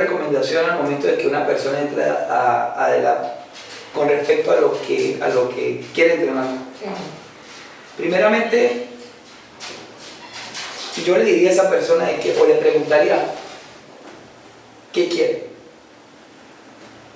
recomendación 0.00 0.68
al 0.68 0.82
momento 0.82 1.06
de 1.06 1.18
que 1.18 1.26
una 1.28 1.46
persona 1.46 1.78
entra 1.80 2.26
a, 2.30 2.84
a 2.86 2.90
de 2.90 3.02
la- 3.02 3.36
con 3.94 4.08
respecto 4.08 4.50
a 4.50 4.56
lo 4.56 4.80
que, 4.82 5.18
a 5.20 5.28
lo 5.28 5.48
que 5.50 5.84
quiere 5.94 6.14
entrenar. 6.14 6.46
Primeramente, 7.98 8.86
yo 11.04 11.18
le 11.18 11.24
diría 11.24 11.50
a 11.50 11.52
esa 11.52 11.68
persona 11.70 12.06
de 12.06 12.16
que, 12.18 12.34
o 12.38 12.46
le 12.46 12.54
preguntaría, 12.54 13.26
¿qué 14.92 15.08
quiere? 15.08 15.44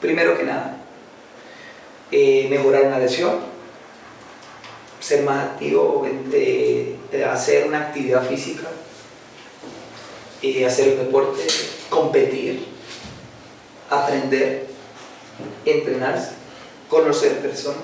Primero 0.01 0.37
que 0.37 0.45
nada, 0.45 0.77
eh, 2.11 2.46
mejorar 2.51 2.82
una 2.82 2.98
lesión, 2.98 3.39
ser 5.01 5.23
más 5.23 5.45
activo, 5.45 6.07
eh, 6.32 6.96
eh, 7.12 7.25
hacer 7.25 7.66
una 7.66 7.79
actividad 7.80 8.27
física, 8.29 8.64
eh, 10.43 10.66
hacer 10.66 10.91
un 10.91 10.98
deporte, 11.07 11.43
competir, 11.89 12.73
aprender, 13.91 14.66
entrenarse, 15.65 16.30
conocer 16.88 17.38
personas. 17.41 17.83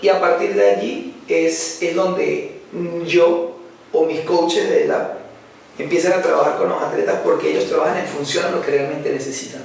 Y 0.00 0.08
a 0.08 0.20
partir 0.20 0.54
de 0.54 0.70
allí 0.70 1.22
es, 1.28 1.82
es 1.82 1.94
donde 1.94 2.60
yo 3.06 3.56
o 3.92 4.06
mis 4.06 4.20
coaches 4.20 4.68
de 4.68 4.86
la 4.86 5.18
empiezan 5.78 6.12
a 6.14 6.22
trabajar 6.22 6.58
con 6.58 6.68
los 6.68 6.82
atletas 6.82 7.20
porque 7.24 7.50
ellos 7.50 7.66
trabajan 7.66 7.98
en 7.98 8.06
función 8.06 8.44
a 8.44 8.50
lo 8.50 8.60
que 8.60 8.72
realmente 8.72 9.10
necesitan. 9.10 9.62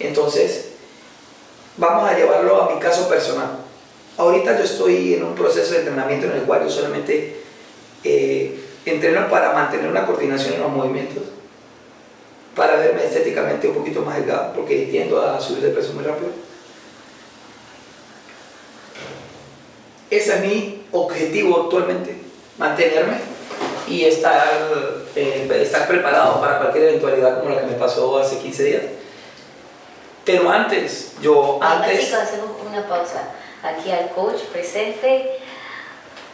Entonces, 0.00 0.70
vamos 1.76 2.08
a 2.08 2.16
llevarlo 2.16 2.62
a 2.62 2.74
mi 2.74 2.80
caso 2.80 3.08
personal. 3.08 3.58
Ahorita 4.16 4.56
yo 4.58 4.64
estoy 4.64 5.14
en 5.14 5.24
un 5.24 5.34
proceso 5.34 5.72
de 5.72 5.78
entrenamiento 5.78 6.26
en 6.26 6.32
el 6.32 6.42
cual 6.42 6.62
yo 6.64 6.70
solamente 6.70 7.40
eh, 8.04 8.60
entreno 8.84 9.28
para 9.28 9.52
mantener 9.52 9.88
una 9.88 10.06
coordinación 10.06 10.54
en 10.54 10.60
los 10.60 10.70
movimientos, 10.70 11.22
para 12.54 12.76
verme 12.76 13.04
estéticamente 13.04 13.68
un 13.68 13.74
poquito 13.74 14.02
más 14.02 14.16
delgado, 14.16 14.52
porque 14.54 14.86
tiendo 14.90 15.20
a 15.22 15.40
subir 15.40 15.62
de 15.62 15.70
peso 15.70 15.92
muy 15.94 16.04
rápido. 16.04 16.30
Ese 20.10 20.34
es 20.34 20.40
mi 20.40 20.84
objetivo 20.92 21.62
actualmente, 21.64 22.16
mantenerme 22.58 23.18
y 23.88 24.04
estar, 24.04 24.46
eh, 25.16 25.48
estar 25.60 25.88
preparado 25.88 26.40
para 26.40 26.58
cualquier 26.58 26.84
eventualidad 26.90 27.40
como 27.40 27.50
la 27.54 27.60
que 27.60 27.66
me 27.66 27.72
pasó 27.74 28.18
hace 28.18 28.38
15 28.38 28.64
días. 28.64 28.82
Pero 30.24 30.48
antes, 30.50 31.12
yo 31.20 31.58
antes... 31.60 32.00
chicos, 32.06 32.20
hacemos 32.20 32.50
una 32.66 32.86
pausa. 32.88 33.30
Aquí 33.62 33.90
al 33.90 34.10
coach 34.10 34.40
presente. 34.52 35.38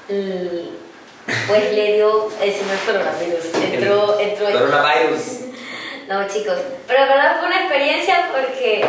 y, 0.08 0.70
Pues 1.48 1.72
le 1.72 1.94
dio 1.94 2.28
el 2.40 2.52
señor 2.52 2.76
coronavirus. 2.86 3.44
Entró, 3.72 4.18
entró 4.20 4.48
en- 4.48 4.52
Coronavirus. 4.58 5.22
No, 6.10 6.26
chicos. 6.26 6.58
Pero 6.88 7.02
de 7.02 7.08
verdad 7.08 7.38
fue 7.38 7.46
una 7.46 7.60
experiencia 7.60 8.28
porque. 8.32 8.84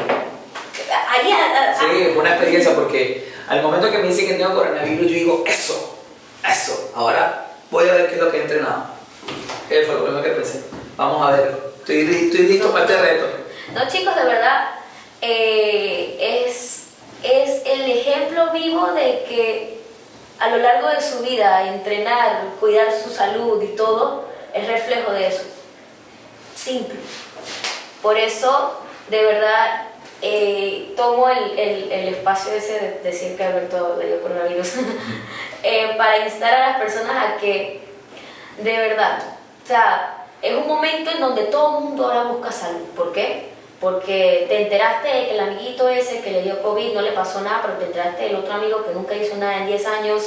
Ahí, 1.09 1.31
a- 1.31 1.71
a- 1.71 1.75
Sí, 1.79 1.85
fue 2.13 2.17
una 2.17 2.31
experiencia 2.31 2.73
porque 2.75 3.31
al 3.47 3.61
momento 3.61 3.91
que 3.91 3.99
me 3.99 4.07
dicen 4.07 4.27
que 4.27 4.33
tengo 4.33 4.55
coronavirus, 4.55 5.07
yo 5.07 5.13
digo, 5.13 5.43
eso, 5.45 5.97
eso, 6.49 6.91
ahora 6.95 7.45
voy 7.69 7.87
a 7.87 7.93
ver 7.93 8.07
qué 8.09 8.15
es 8.15 8.21
lo 8.21 8.31
que 8.31 8.37
he 8.37 8.41
entrenado. 8.41 8.85
¿Qué 9.69 9.83
fue 9.83 9.95
lo 9.95 10.03
primero 10.03 10.23
que 10.23 10.31
pensé? 10.31 10.63
Vamos 10.97 11.25
a 11.27 11.31
ver, 11.37 11.57
estoy, 11.79 12.01
estoy 12.01 12.47
listo 12.47 12.71
para 12.71 12.85
este 12.85 12.97
reto. 12.99 13.27
No, 13.73 13.87
chicos, 13.87 14.15
de 14.15 14.23
verdad, 14.25 14.69
eh, 15.21 16.43
es, 16.47 16.85
es 17.23 17.61
el 17.65 17.89
ejemplo 17.91 18.51
vivo 18.51 18.87
de 18.93 19.23
que 19.29 19.79
a 20.39 20.49
lo 20.49 20.57
largo 20.57 20.89
de 20.89 21.01
su 21.01 21.19
vida, 21.19 21.67
entrenar, 21.67 22.45
cuidar 22.59 22.87
su 22.91 23.11
salud 23.11 23.61
y 23.61 23.75
todo, 23.75 24.25
es 24.53 24.67
reflejo 24.67 25.11
de 25.11 25.27
eso. 25.27 25.43
Simple. 26.63 26.99
Por 28.01 28.17
eso, 28.17 28.79
de 29.09 29.23
verdad, 29.23 29.87
eh, 30.21 30.93
tomo 30.95 31.27
el, 31.29 31.57
el- 31.57 31.91
el 31.91 32.07
espacio 32.15 32.51
ese 32.53 32.73
de 32.79 32.99
decir 33.03 33.35
que 33.37 33.43
Alberto 33.43 33.95
le 33.99 34.07
dio 34.07 34.21
coronavirus 34.21 34.73
eh, 35.63 35.95
para 35.97 36.19
instar 36.25 36.53
a 36.53 36.69
las 36.69 36.77
personas 36.79 37.15
a 37.25 37.37
que, 37.37 37.81
de 38.59 38.77
verdad, 38.77 39.23
o 39.63 39.67
sea, 39.67 40.25
es 40.41 40.55
un 40.55 40.67
momento 40.67 41.11
en 41.11 41.19
donde 41.19 41.43
todo 41.45 41.77
el 41.79 41.83
mundo 41.85 42.05
ahora 42.05 42.23
busca 42.23 42.51
salud. 42.51 42.85
¿Por 42.95 43.11
qué? 43.13 43.49
Porque 43.79 44.45
te 44.47 44.61
enteraste 44.63 45.07
de 45.07 45.25
que 45.27 45.31
el 45.33 45.39
amiguito 45.39 45.89
ese 45.89 46.21
que 46.21 46.31
le 46.31 46.43
dio 46.43 46.61
COVID 46.61 46.93
no 46.93 47.01
le 47.01 47.11
pasó 47.13 47.41
nada, 47.41 47.61
pero 47.63 47.75
te 47.77 47.85
enteraste 47.85 48.23
del 48.23 48.35
otro 48.35 48.53
amigo 48.53 48.85
que 48.85 48.93
nunca 48.93 49.15
hizo 49.15 49.35
nada 49.37 49.57
en 49.57 49.67
10 49.67 49.85
años, 49.87 50.23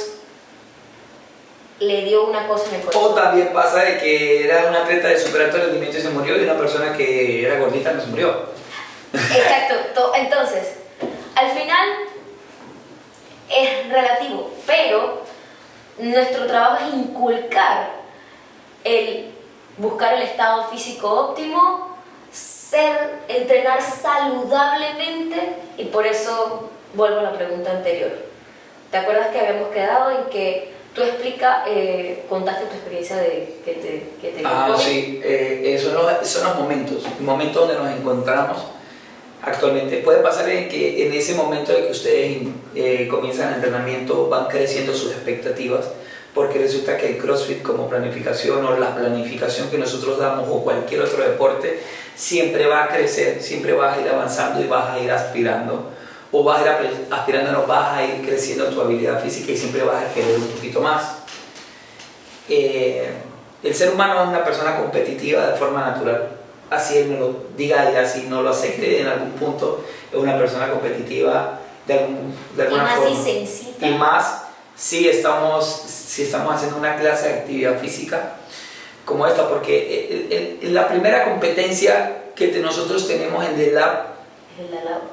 le 1.79 2.03
dio 2.05 2.25
una 2.27 2.47
cosa 2.47 2.69
en 2.69 2.75
el 2.81 2.87
O 2.87 2.91
corazón. 2.91 3.15
también 3.15 3.53
pasa 3.53 3.79
de 3.83 3.97
que 3.97 4.45
era 4.45 4.67
un 4.69 4.75
atleta 4.75 5.09
de 5.09 5.19
super 5.19 5.41
alto 5.43 5.57
rendimiento 5.57 5.97
y 5.97 6.01
se 6.01 6.09
murió 6.09 6.37
y 6.37 6.43
una 6.43 6.57
persona 6.57 6.95
que 6.95 7.45
era 7.45 7.59
gordita 7.59 7.91
no 7.91 8.01
se 8.01 8.07
murió. 8.07 8.45
Exacto. 9.13 9.75
To- 9.93 10.15
Entonces, 10.15 10.75
al 11.35 11.51
final 11.51 11.89
es 13.49 13.89
relativo, 13.89 14.51
pero 14.65 15.21
nuestro 15.99 16.45
trabajo 16.47 16.85
es 16.87 16.93
inculcar 16.93 17.91
el 18.83 19.31
buscar 19.77 20.13
el 20.13 20.21
estado 20.21 20.67
físico 20.69 21.09
óptimo, 21.09 21.97
ser, 22.31 23.15
entrenar 23.27 23.81
saludablemente 23.81 25.53
y 25.77 25.85
por 25.85 26.07
eso 26.07 26.69
vuelvo 26.93 27.19
a 27.19 27.23
la 27.23 27.33
pregunta 27.33 27.71
anterior. 27.71 28.11
¿Te 28.91 28.97
acuerdas 28.97 29.27
que 29.29 29.39
habíamos 29.39 29.69
quedado 29.73 30.11
en 30.11 30.25
que 30.29 30.73
tú 30.95 31.03
explica, 31.03 31.65
eh, 31.67 32.23
contaste 32.29 32.65
tu 32.67 32.75
experiencia 32.75 33.17
de 33.17 33.57
que 33.65 33.73
te, 33.73 34.07
que 34.21 34.29
te 34.29 34.41
Ah, 34.45 34.73
sí, 34.79 35.19
eh, 35.23 35.79
son, 35.81 35.93
los, 35.93 36.27
son 36.27 36.47
los 36.47 36.57
momentos, 36.57 37.03
el 37.19 37.25
momento 37.25 37.59
donde 37.59 37.75
nos 37.75 37.99
encontramos 37.99 38.57
actualmente. 39.43 39.97
Puede 39.97 40.23
pasar 40.23 40.49
en 40.49 40.69
que 40.69 41.05
en 41.05 41.13
ese 41.13 41.35
momento 41.35 41.73
de 41.73 41.85
que 41.85 41.91
ustedes 41.91 42.37
eh, 42.73 43.07
comienzan 43.09 43.49
el 43.49 43.55
entrenamiento 43.55 44.29
van 44.29 44.47
creciendo 44.47 44.93
sus 44.93 45.11
expectativas, 45.11 45.85
porque 46.33 46.59
resulta 46.59 46.97
que 46.97 47.09
el 47.09 47.17
CrossFit 47.17 47.61
como 47.61 47.89
planificación 47.89 48.65
o 48.65 48.77
la 48.77 48.95
planificación 48.95 49.69
que 49.69 49.77
nosotros 49.77 50.17
damos 50.17 50.47
o 50.49 50.63
cualquier 50.63 51.01
otro 51.01 51.23
deporte 51.23 51.79
siempre 52.15 52.67
va 52.67 52.85
a 52.85 52.87
crecer, 52.87 53.41
siempre 53.41 53.73
vas 53.73 53.97
a 53.97 54.01
ir 54.01 54.07
avanzando 54.07 54.63
y 54.63 54.67
vas 54.67 54.91
a 54.91 54.99
ir 54.99 55.11
aspirando. 55.11 55.91
O 56.37 56.43
vas 56.43 56.59
a 56.59 56.61
ir 56.63 56.67
no 57.51 57.65
vas 57.65 57.93
a 57.93 58.03
ir 58.03 58.25
creciendo 58.25 58.65
tu 58.65 58.81
habilidad 58.81 59.21
física 59.23 59.51
y 59.53 59.57
siempre 59.57 59.83
vas 59.83 60.03
a 60.03 60.13
querer 60.13 60.35
un 60.37 60.47
poquito 60.47 60.81
más. 60.81 61.03
Eh, 62.49 63.09
el 63.63 63.73
ser 63.73 63.91
humano 63.91 64.21
es 64.21 64.27
una 64.29 64.43
persona 64.43 64.75
competitiva 64.77 65.47
de 65.47 65.57
forma 65.57 65.81
natural. 65.85 66.29
Así 66.69 66.97
él 66.97 67.07
me 67.07 67.19
lo 67.19 67.33
diga 67.55 67.89
y 67.91 67.95
así 67.95 68.25
no 68.27 68.41
lo 68.41 68.49
acepte 68.49 68.99
en 69.01 69.07
algún 69.07 69.31
punto, 69.31 69.83
es 70.11 70.17
una 70.17 70.37
persona 70.37 70.69
competitiva 70.69 71.59
de, 71.87 71.93
algún- 71.93 72.35
de 72.55 72.63
Y 72.63 72.65
alguna 72.65 72.83
más 72.83 72.95
forma. 72.99 73.15
si. 73.15 73.73
Y 73.81 73.89
más 73.97 74.41
si 74.75 75.07
estamos, 75.07 75.65
si 75.87 76.23
estamos 76.23 76.53
haciendo 76.55 76.77
una 76.77 76.97
clase 76.97 77.29
de 77.29 77.33
actividad 77.35 77.79
física 77.79 78.33
como 79.05 79.25
esta, 79.25 79.47
porque 79.47 80.09
el- 80.09 80.31
el- 80.33 80.59
el- 80.63 80.73
la 80.73 80.87
primera 80.89 81.23
competencia 81.23 82.23
que 82.35 82.47
nosotros 82.59 83.07
tenemos 83.07 83.45
en 83.45 83.55
The 83.55 83.71
Lab 83.71 84.14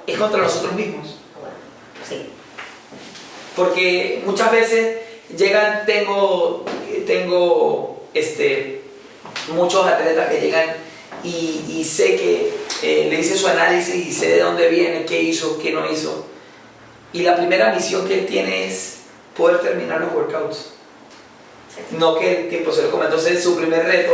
Es 0.06 0.18
contra 0.18 0.42
nosotros 0.42 0.72
mismos. 0.74 1.16
Bueno, 1.40 1.56
sí. 2.08 2.26
Porque 3.56 4.22
muchas 4.24 4.52
veces 4.52 4.98
llegan, 5.36 5.84
tengo, 5.86 6.64
tengo 7.06 8.04
este, 8.14 8.82
muchos 9.54 9.86
atletas 9.86 10.28
que 10.30 10.40
llegan 10.40 10.76
y, 11.24 11.64
y 11.68 11.84
sé 11.84 12.16
que 12.16 12.52
eh, 12.82 13.08
le 13.08 13.20
hice 13.20 13.36
su 13.36 13.46
análisis 13.46 13.94
y 13.94 14.12
sé 14.12 14.28
de 14.28 14.40
dónde 14.40 14.68
viene, 14.68 15.04
qué 15.04 15.22
hizo, 15.22 15.58
qué 15.58 15.72
no 15.72 15.90
hizo. 15.90 16.26
Y 17.12 17.22
la 17.22 17.36
primera 17.36 17.74
misión 17.74 18.08
que 18.08 18.20
él 18.20 18.26
tiene 18.26 18.66
es 18.66 18.98
poder 19.36 19.60
terminar 19.60 20.00
los 20.00 20.12
workouts. 20.14 20.72
No 21.92 22.18
que 22.18 22.42
el 22.42 22.48
tiempo 22.48 22.72
se 22.72 22.82
lo 22.82 22.90
coma. 22.90 23.04
Entonces 23.04 23.42
su 23.42 23.56
primer 23.56 23.84
reto 23.84 24.12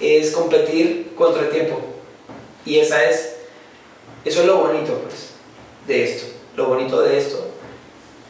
es 0.00 0.30
competir 0.30 1.12
contra 1.16 1.42
el 1.42 1.50
tiempo. 1.50 1.80
Y 2.64 2.78
esa 2.78 3.08
es, 3.08 3.35
eso 4.26 4.40
es 4.40 4.46
lo 4.46 4.58
bonito 4.58 4.98
pues, 5.04 5.30
de 5.86 6.02
esto. 6.02 6.26
Lo 6.56 6.66
bonito 6.66 7.00
de 7.00 7.16
esto. 7.16 7.46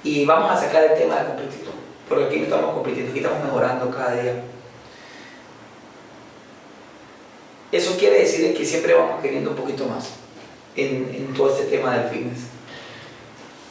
Y 0.05 0.27
vamos 0.27 0.51
a 0.51 0.61
sacar 0.61 0.85
el 0.85 0.99
tema 0.99 1.21
de 1.21 1.27
competir. 1.29 1.65
Porque 2.07 2.25
aquí 2.27 2.37
no 2.37 2.45
estamos 2.45 2.75
compitiendo, 2.75 3.11
aquí 3.11 3.21
estamos 3.21 3.43
mejorando 3.43 3.91
cada 3.91 4.21
día. 4.21 4.45
Eso 7.73 7.97
quiere 7.99 8.21
decir 8.21 8.55
que 8.55 8.65
siempre 8.65 8.93
vamos 8.93 9.23
queriendo 9.23 9.51
un 9.51 9.57
poquito 9.57 9.87
más 9.87 10.11
en, 10.77 11.33
todo 11.35 11.51
este 11.51 11.65
tema 11.65 11.97
del 11.97 12.11
fitness. 12.11 12.41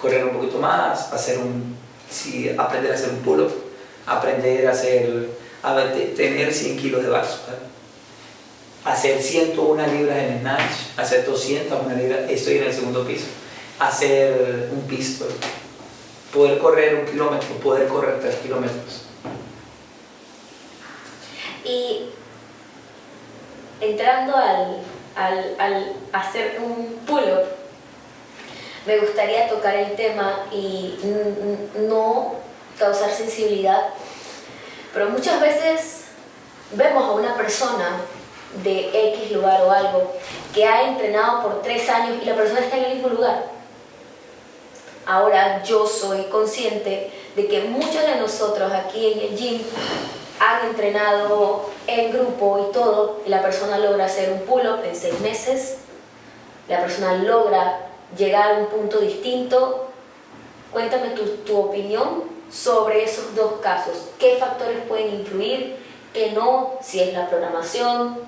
Correr 0.02 0.26
un 0.26 0.32
poquito 0.32 0.58
más, 0.58 1.14
hacer 1.14 1.38
un, 1.38 1.78
sí, 2.10 2.50
aprender 2.58 2.92
a 2.92 2.96
hacer 2.96 3.12
un 3.12 3.20
pull-up, 3.20 3.54
aprender 4.08 4.68
a 4.68 4.72
hacer, 4.72 5.30
a 5.62 5.76
tener 6.16 6.52
100 6.52 6.78
kilos 6.78 7.04
de 7.04 7.10
vaso, 7.10 7.40
hacer 8.86 9.22
101 9.22 9.88
libras 9.88 10.18
en 10.18 10.40
snatch, 10.40 10.98
hacer 10.98 11.26
200 11.26 11.86
una 11.86 11.96
libra, 11.96 12.30
estoy 12.30 12.60
en 12.60 12.66
el 12.66 12.74
segundo 12.74 13.06
piso, 13.06 13.26
hacer 13.80 14.70
un 14.72 14.82
pistol, 14.84 15.30
poder 16.32 16.60
correr 16.60 16.96
un 16.96 17.06
kilómetro, 17.06 17.50
poder 17.56 17.88
correr 17.88 18.20
3 18.20 18.36
kilómetros. 18.36 19.02
Y 21.66 22.10
entrando 23.82 24.38
al, 24.38 24.82
al, 25.16 25.56
al 25.58 25.94
hacer 26.14 26.60
un 26.62 27.00
pull-up, 27.08 27.48
me 28.86 29.00
gustaría 29.00 29.50
tocar 29.50 29.76
el 29.76 29.96
tema 29.96 30.46
y 30.52 31.00
no 31.90 32.36
causar 32.78 33.10
sensibilidad, 33.12 33.82
pero 34.94 35.10
muchas 35.10 35.42
veces 35.42 36.02
vemos 36.72 37.04
a 37.04 37.12
una 37.14 37.36
persona 37.36 38.02
de 38.64 39.14
X 39.14 39.32
lugar 39.32 39.62
o 39.64 39.72
algo 39.72 40.14
que 40.54 40.66
ha 40.66 40.88
entrenado 40.88 41.44
por 41.44 41.62
tres 41.62 41.90
años 41.90 42.18
y 42.22 42.26
la 42.26 42.36
persona 42.36 42.62
está 42.62 42.78
en 42.78 42.86
el 42.86 42.94
mismo 42.96 43.10
lugar. 43.10 43.46
Ahora 45.06 45.64
yo 45.64 45.86
soy 45.86 46.24
consciente 46.24 47.12
de 47.36 47.48
que 47.48 47.64
muchos 47.64 48.02
de 48.02 48.16
nosotros 48.20 48.72
aquí 48.72 49.14
en 49.14 49.20
el 49.20 49.38
gym 49.38 49.62
han 50.40 50.68
entrenado 50.68 51.70
en 51.88 52.12
grupo 52.12 52.68
y 52.68 52.74
todo, 52.74 53.22
y 53.26 53.30
la 53.30 53.42
persona 53.42 53.78
logra 53.78 54.06
hacer 54.06 54.32
un 54.32 54.40
pull-up 54.40 54.84
en 54.84 54.96
seis 54.96 55.20
meses, 55.22 55.78
la 56.68 56.82
persona 56.82 57.14
logra 57.18 57.88
llegar 58.18 58.52
a 58.52 58.60
un 58.60 58.68
punto 58.68 59.00
distinto. 59.00 59.88
Cuéntame 60.72 61.10
tu, 61.10 61.24
tu 61.46 61.58
opinión 61.58 62.24
sobre 62.52 63.04
esos 63.04 63.36
dos 63.36 63.54
casos. 63.62 64.10
¿Qué 64.20 64.38
factores 64.38 64.80
pueden 64.88 65.14
influir? 65.14 65.78
¿Qué 66.14 66.32
no? 66.32 66.74
Si 66.82 67.00
es 67.00 67.14
la 67.14 67.30
programación, 67.30 68.20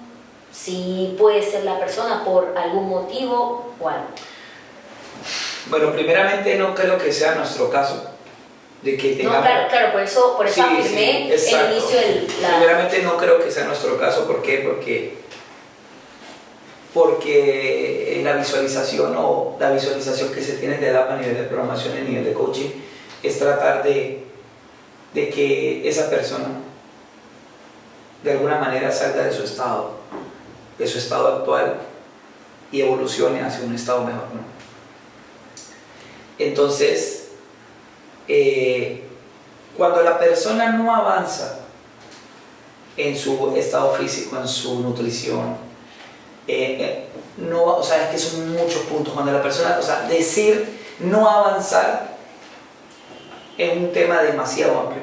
si 0.51 1.15
puede 1.17 1.41
ser 1.41 1.63
la 1.63 1.79
persona 1.79 2.23
por 2.23 2.53
algún 2.57 2.89
motivo 2.89 3.73
o 3.79 3.89
algo. 3.89 4.07
Bueno, 5.69 5.91
primeramente 5.91 6.55
no 6.55 6.73
creo 6.73 6.97
que 6.97 7.11
sea 7.11 7.35
nuestro 7.35 7.69
caso. 7.69 8.11
De 8.81 8.95
que 8.95 9.15
tengamos... 9.15 9.39
No, 9.39 9.44
claro, 9.44 9.67
claro, 9.69 9.91
por 9.91 10.01
eso, 10.01 10.38
por 10.38 10.47
eso 10.47 10.61
afirmé 10.61 11.33
el 11.33 11.71
inicio 11.71 11.99
del... 11.99 12.27
La... 12.41 12.57
Primeramente 12.57 13.01
no 13.01 13.17
creo 13.17 13.44
que 13.44 13.51
sea 13.51 13.65
nuestro 13.65 13.97
caso, 13.97 14.25
¿por 14.27 14.41
qué? 14.44 14.59
Porque, 14.59 15.17
porque 16.94 18.21
la 18.23 18.33
visualización 18.33 19.15
o 19.17 19.57
la 19.59 19.71
visualización 19.71 20.31
que 20.31 20.41
se 20.41 20.57
tiene 20.57 20.77
de 20.77 20.89
edad 20.89 21.11
a 21.11 21.17
nivel 21.17 21.38
de 21.38 21.44
programación, 21.44 21.97
a 21.97 22.01
nivel 22.01 22.23
de 22.23 22.33
coaching, 22.33 22.69
es 23.23 23.39
tratar 23.39 23.83
de, 23.83 24.23
de 25.13 25.29
que 25.29 25.89
esa 25.89 26.09
persona 26.09 26.47
de 28.23 28.31
alguna 28.31 28.59
manera 28.59 28.91
salga 28.91 29.23
de 29.23 29.33
su 29.33 29.44
estado, 29.44 29.96
de 30.77 30.88
su 30.88 30.97
estado 30.97 31.38
actual 31.38 31.79
y 32.71 32.81
evolucione 32.81 33.41
hacia 33.41 33.65
un 33.65 33.74
estado 33.74 34.03
mejor. 34.03 34.24
Entonces, 36.38 37.29
eh, 38.27 39.03
cuando 39.75 40.01
la 40.01 40.19
persona 40.19 40.71
no 40.71 40.94
avanza 40.94 41.59
en 42.95 43.18
su 43.18 43.53
estado 43.56 43.94
físico, 43.94 44.38
en 44.38 44.47
su 44.47 44.81
nutrición, 44.81 45.57
eh, 46.47 46.77
eh, 46.80 47.07
no, 47.38 47.63
o 47.63 47.83
sea, 47.83 48.06
es 48.06 48.09
que 48.09 48.18
son 48.18 48.51
muchos 48.51 48.81
puntos. 48.83 49.13
Cuando 49.13 49.31
la 49.31 49.41
persona, 49.41 49.77
o 49.80 49.83
sea, 49.83 50.03
decir 50.07 50.77
no 51.00 51.30
avanzar 51.30 52.18
es 53.57 53.77
un 53.77 53.91
tema 53.91 54.21
demasiado 54.21 54.80
amplio. 54.80 55.01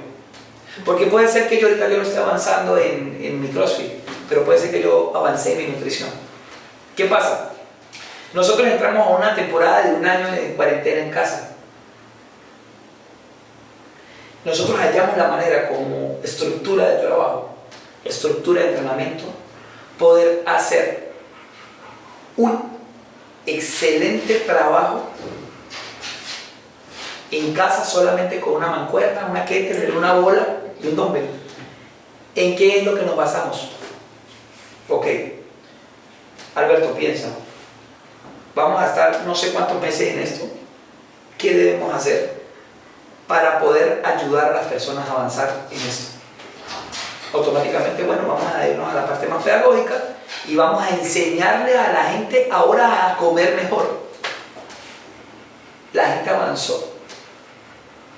Porque 0.85 1.07
puede 1.07 1.29
ser 1.29 1.49
que 1.49 1.61
yo 1.61 1.69
ahorita 1.69 1.89
yo 1.89 1.99
no 1.99 2.03
esté 2.03 2.19
avanzando 2.19 2.77
en, 2.79 3.19
en 3.23 3.41
mi 3.41 3.49
CrossFit, 3.49 3.93
pero 4.29 4.45
puede 4.45 4.59
ser 4.59 4.71
que 4.71 4.83
yo 4.83 5.13
avancé 5.15 5.53
en 5.53 5.59
mi 5.59 5.73
nutrición. 5.73 6.11
¿Qué 6.97 7.07
pasa? 7.07 7.51
Nosotros 8.33 8.67
entramos 8.67 9.07
a 9.07 9.11
una 9.11 9.35
temporada 9.35 9.83
de 9.83 9.95
un 9.95 10.07
año 10.07 10.31
de 10.33 10.55
cuarentena 10.55 11.03
en 11.03 11.11
casa. 11.11 11.51
Nosotros 14.45 14.79
hallamos 14.79 15.17
la 15.17 15.29
manera 15.29 15.69
como 15.69 16.19
estructura 16.23 16.89
de 16.89 17.07
trabajo, 17.07 17.55
estructura 18.05 18.63
de 18.63 18.69
entrenamiento, 18.71 19.25
poder 19.99 20.43
hacer 20.47 21.15
un 22.37 22.75
excelente 23.47 24.41
trabajo 24.41 25.03
en 27.31 27.55
casa 27.55 27.85
solamente 27.85 28.41
con 28.41 28.55
una 28.55 28.69
mancuerna, 28.69 29.27
una 29.31 29.45
kettlebell, 29.45 29.97
una 29.97 30.15
bola 30.15 30.47
y 30.83 30.89
un 30.89 30.97
dumbbell. 30.97 31.27
¿En 32.35 32.57
qué 32.57 32.79
es 32.79 32.85
lo 32.85 32.95
que 32.95 33.03
nos 33.03 33.17
basamos? 33.17 33.71
Ok, 34.89 35.07
Alberto 36.55 36.95
piensa, 36.95 37.29
vamos 38.55 38.83
a 38.83 38.87
estar 38.87 39.23
no 39.25 39.35
sé 39.35 39.53
cuántos 39.53 39.81
meses 39.81 40.13
en 40.13 40.19
esto. 40.19 40.45
¿Qué 41.39 41.55
debemos 41.55 41.95
hacer 41.95 42.45
para 43.27 43.59
poder 43.61 44.03
ayudar 44.05 44.51
a 44.51 44.57
las 44.57 44.67
personas 44.67 45.09
a 45.09 45.13
avanzar 45.13 45.67
en 45.71 45.79
esto? 45.79 46.13
Automáticamente, 47.33 48.03
bueno, 48.03 48.29
vamos 48.29 48.45
a 48.55 48.69
irnos 48.69 48.91
a 48.91 48.95
la 48.95 49.07
parte 49.07 49.27
más 49.27 49.43
pedagógica 49.43 49.95
y 50.47 50.55
vamos 50.55 50.83
a 50.83 50.91
enseñarle 50.91 51.77
a 51.77 51.93
la 51.93 52.05
gente 52.05 52.49
ahora 52.53 53.11
a 53.11 53.17
comer 53.17 53.57
mejor. 53.57 54.05
La 55.95 56.09
gente 56.09 56.29
avanzó 56.29 56.93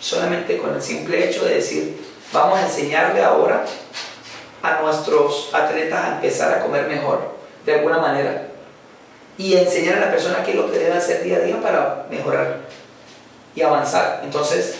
solamente 0.00 0.58
con 0.58 0.74
el 0.74 0.82
simple 0.82 1.28
hecho 1.28 1.44
de 1.44 1.54
decir, 1.54 2.04
vamos 2.32 2.58
a 2.58 2.62
enseñarle 2.62 3.22
ahora 3.22 3.64
a 4.66 4.82
nuestros 4.82 5.50
atletas 5.52 6.04
a 6.04 6.14
empezar 6.16 6.52
a 6.52 6.62
comer 6.62 6.86
mejor, 6.88 7.36
de 7.64 7.74
alguna 7.74 7.98
manera, 7.98 8.48
y 9.38 9.54
enseñar 9.54 9.98
a 9.98 10.06
la 10.06 10.10
persona 10.10 10.42
qué 10.44 10.52
es 10.52 10.56
lo 10.56 10.70
que 10.70 10.78
debe 10.78 10.96
hacer 10.96 11.22
día 11.22 11.36
a 11.36 11.40
día 11.40 11.60
para 11.60 12.06
mejorar 12.10 12.60
y 13.54 13.62
avanzar. 13.62 14.20
Entonces, 14.24 14.76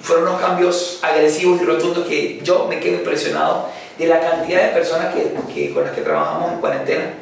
fueron 0.00 0.28
unos 0.28 0.40
cambios 0.40 0.98
agresivos 1.02 1.60
y 1.60 1.64
rotundos 1.64 2.06
que 2.06 2.40
yo 2.42 2.66
me 2.66 2.80
quedo 2.80 2.96
impresionado 2.96 3.68
de 3.98 4.06
la 4.06 4.20
cantidad 4.20 4.62
de 4.62 4.68
personas 4.68 5.14
que, 5.14 5.72
con 5.72 5.84
las 5.84 5.92
que 5.92 6.02
trabajamos 6.02 6.52
en 6.52 6.60
cuarentena, 6.60 7.14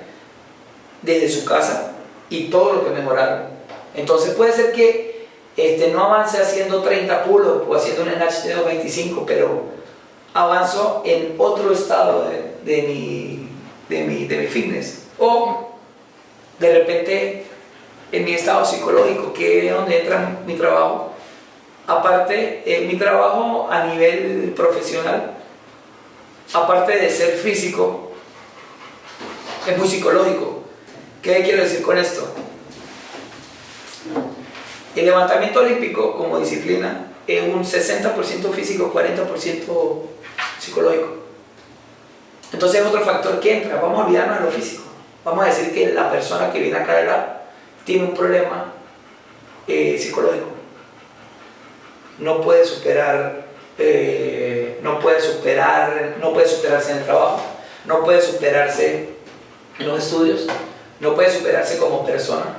desde 1.02 1.28
su 1.28 1.44
casa, 1.44 1.92
y 2.30 2.44
todo 2.44 2.74
lo 2.74 2.84
que 2.84 2.90
mejoraron. 2.90 3.44
Entonces 3.94 4.34
puede 4.34 4.52
ser 4.52 4.72
que 4.72 5.26
este, 5.56 5.88
no 5.88 6.04
avance 6.04 6.40
haciendo 6.40 6.82
30 6.82 7.24
pulos 7.24 7.62
o 7.68 7.74
haciendo 7.74 8.02
un 8.02 8.10
snatch 8.10 8.44
de 8.44 8.54
25, 8.54 9.24
pero 9.26 9.62
avanzo 10.34 11.02
en 11.04 11.34
otro 11.38 11.72
estado 11.72 12.28
de, 12.28 12.54
de, 12.64 12.82
mi, 12.82 13.48
de, 13.88 14.04
mi, 14.04 14.24
de 14.26 14.38
mi 14.38 14.46
fitness. 14.46 15.06
O 15.18 15.68
de 16.58 16.78
repente 16.78 17.44
en 18.12 18.24
mi 18.24 18.34
estado 18.34 18.64
psicológico, 18.64 19.32
que 19.32 19.66
es 19.66 19.74
donde 19.74 20.00
entra 20.00 20.38
mi 20.46 20.54
trabajo. 20.54 21.12
Aparte, 21.86 22.62
en 22.66 22.86
mi 22.88 22.96
trabajo 22.96 23.68
a 23.70 23.84
nivel 23.86 24.52
profesional, 24.54 25.34
aparte 26.52 26.96
de 26.96 27.10
ser 27.10 27.36
físico, 27.36 28.12
es 29.66 29.76
muy 29.76 29.88
psicológico. 29.88 30.62
¿Qué 31.22 31.42
quiero 31.42 31.62
decir 31.62 31.82
con 31.82 31.98
esto? 31.98 32.28
El 34.94 35.04
levantamiento 35.04 35.60
olímpico 35.60 36.16
como 36.16 36.38
disciplina 36.38 37.12
es 37.26 37.42
un 37.42 37.62
60% 37.62 38.50
físico, 38.52 38.92
40% 38.92 40.00
psicológico. 40.68 41.08
Entonces 42.52 42.80
es 42.80 42.86
otro 42.86 43.02
factor 43.02 43.40
que 43.40 43.62
entra. 43.62 43.80
Vamos 43.80 44.00
a 44.00 44.06
olvidarnos 44.06 44.38
de 44.38 44.44
lo 44.44 44.50
físico 44.50 44.88
vamos 45.28 45.44
a 45.44 45.48
decir 45.48 45.74
que 45.74 45.92
la 45.92 46.10
persona 46.10 46.52
que 46.52 46.60
viene 46.60 46.78
acá 46.78 46.96
de 46.96 47.06
la 47.06 47.42
tiene 47.84 48.04
un 48.04 48.14
problema 48.14 48.72
eh, 49.66 49.98
psicológico. 49.98 50.46
No 52.18 52.40
puede 52.40 52.64
superar, 52.64 53.44
eh, 53.78 54.80
no 54.82 54.98
puede 54.98 55.20
superar, 55.20 56.16
no 56.20 56.32
puede 56.32 56.48
superarse 56.48 56.92
en 56.92 56.98
el 56.98 57.04
trabajo, 57.04 57.40
no 57.84 58.04
puede 58.04 58.20
superarse 58.20 59.10
en 59.78 59.88
los 59.88 60.04
estudios, 60.04 60.46
no 61.00 61.14
puede 61.14 61.30
superarse 61.30 61.78
como 61.78 62.04
persona. 62.04 62.56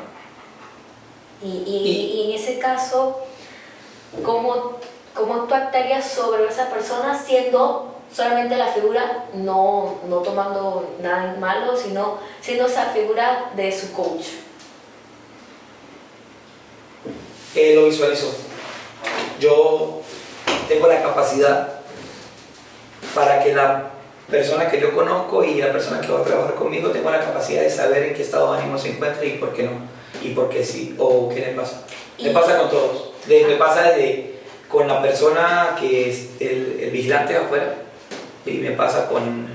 Y, 1.41 1.63
y, 1.65 2.21
y 2.21 2.29
en 2.31 2.39
ese 2.39 2.59
caso, 2.59 3.21
¿cómo, 4.23 4.79
¿cómo 5.13 5.43
tú 5.43 5.53
actuarías 5.53 6.09
sobre 6.09 6.47
esa 6.47 6.69
persona 6.69 7.17
siendo 7.17 7.98
solamente 8.13 8.55
la 8.55 8.67
figura, 8.67 9.25
no, 9.33 9.99
no 10.07 10.17
tomando 10.17 10.95
nada 11.01 11.35
malo, 11.39 11.75
sino 11.75 12.17
siendo 12.41 12.65
esa 12.65 12.85
figura 12.87 13.51
de 13.55 13.71
su 13.71 13.91
coach. 13.93 14.25
Él 17.55 17.75
lo 17.75 17.85
visualizó. 17.85 18.31
Yo 19.39 20.01
tengo 20.67 20.87
la 20.87 21.01
capacidad 21.01 21.79
para 23.15 23.43
que 23.43 23.53
la 23.53 23.91
persona 24.29 24.69
que 24.69 24.79
yo 24.79 24.93
conozco 24.93 25.43
y 25.43 25.55
la 25.55 25.71
persona 25.71 26.01
que 26.01 26.11
va 26.11 26.19
a 26.19 26.23
trabajar 26.23 26.55
conmigo 26.55 26.89
tengo 26.89 27.09
la 27.09 27.19
capacidad 27.19 27.61
de 27.61 27.69
saber 27.69 28.03
en 28.03 28.13
qué 28.13 28.21
estado 28.21 28.53
de 28.53 28.59
ánimo 28.59 28.77
se 28.77 28.91
encuentra 28.91 29.25
y 29.25 29.37
por 29.37 29.53
qué 29.53 29.63
no, 29.63 29.71
y 30.21 30.29
por 30.29 30.49
qué 30.49 30.63
sí, 30.63 30.95
o 30.99 31.29
qué 31.29 31.39
le 31.39 31.53
pasa. 31.53 31.81
Me 32.21 32.31
pasa 32.31 32.59
con 32.59 32.69
todos. 32.69 33.11
me 33.27 33.55
pasa 33.55 33.83
desde 33.83 34.39
con 34.67 34.87
la 34.87 35.01
persona 35.01 35.75
que 35.79 36.09
es 36.09 36.29
el, 36.39 36.79
el 36.79 36.91
vigilante 36.91 37.35
afuera, 37.35 37.73
y 38.49 38.57
me 38.59 38.71
pasa 38.71 39.07
con 39.07 39.47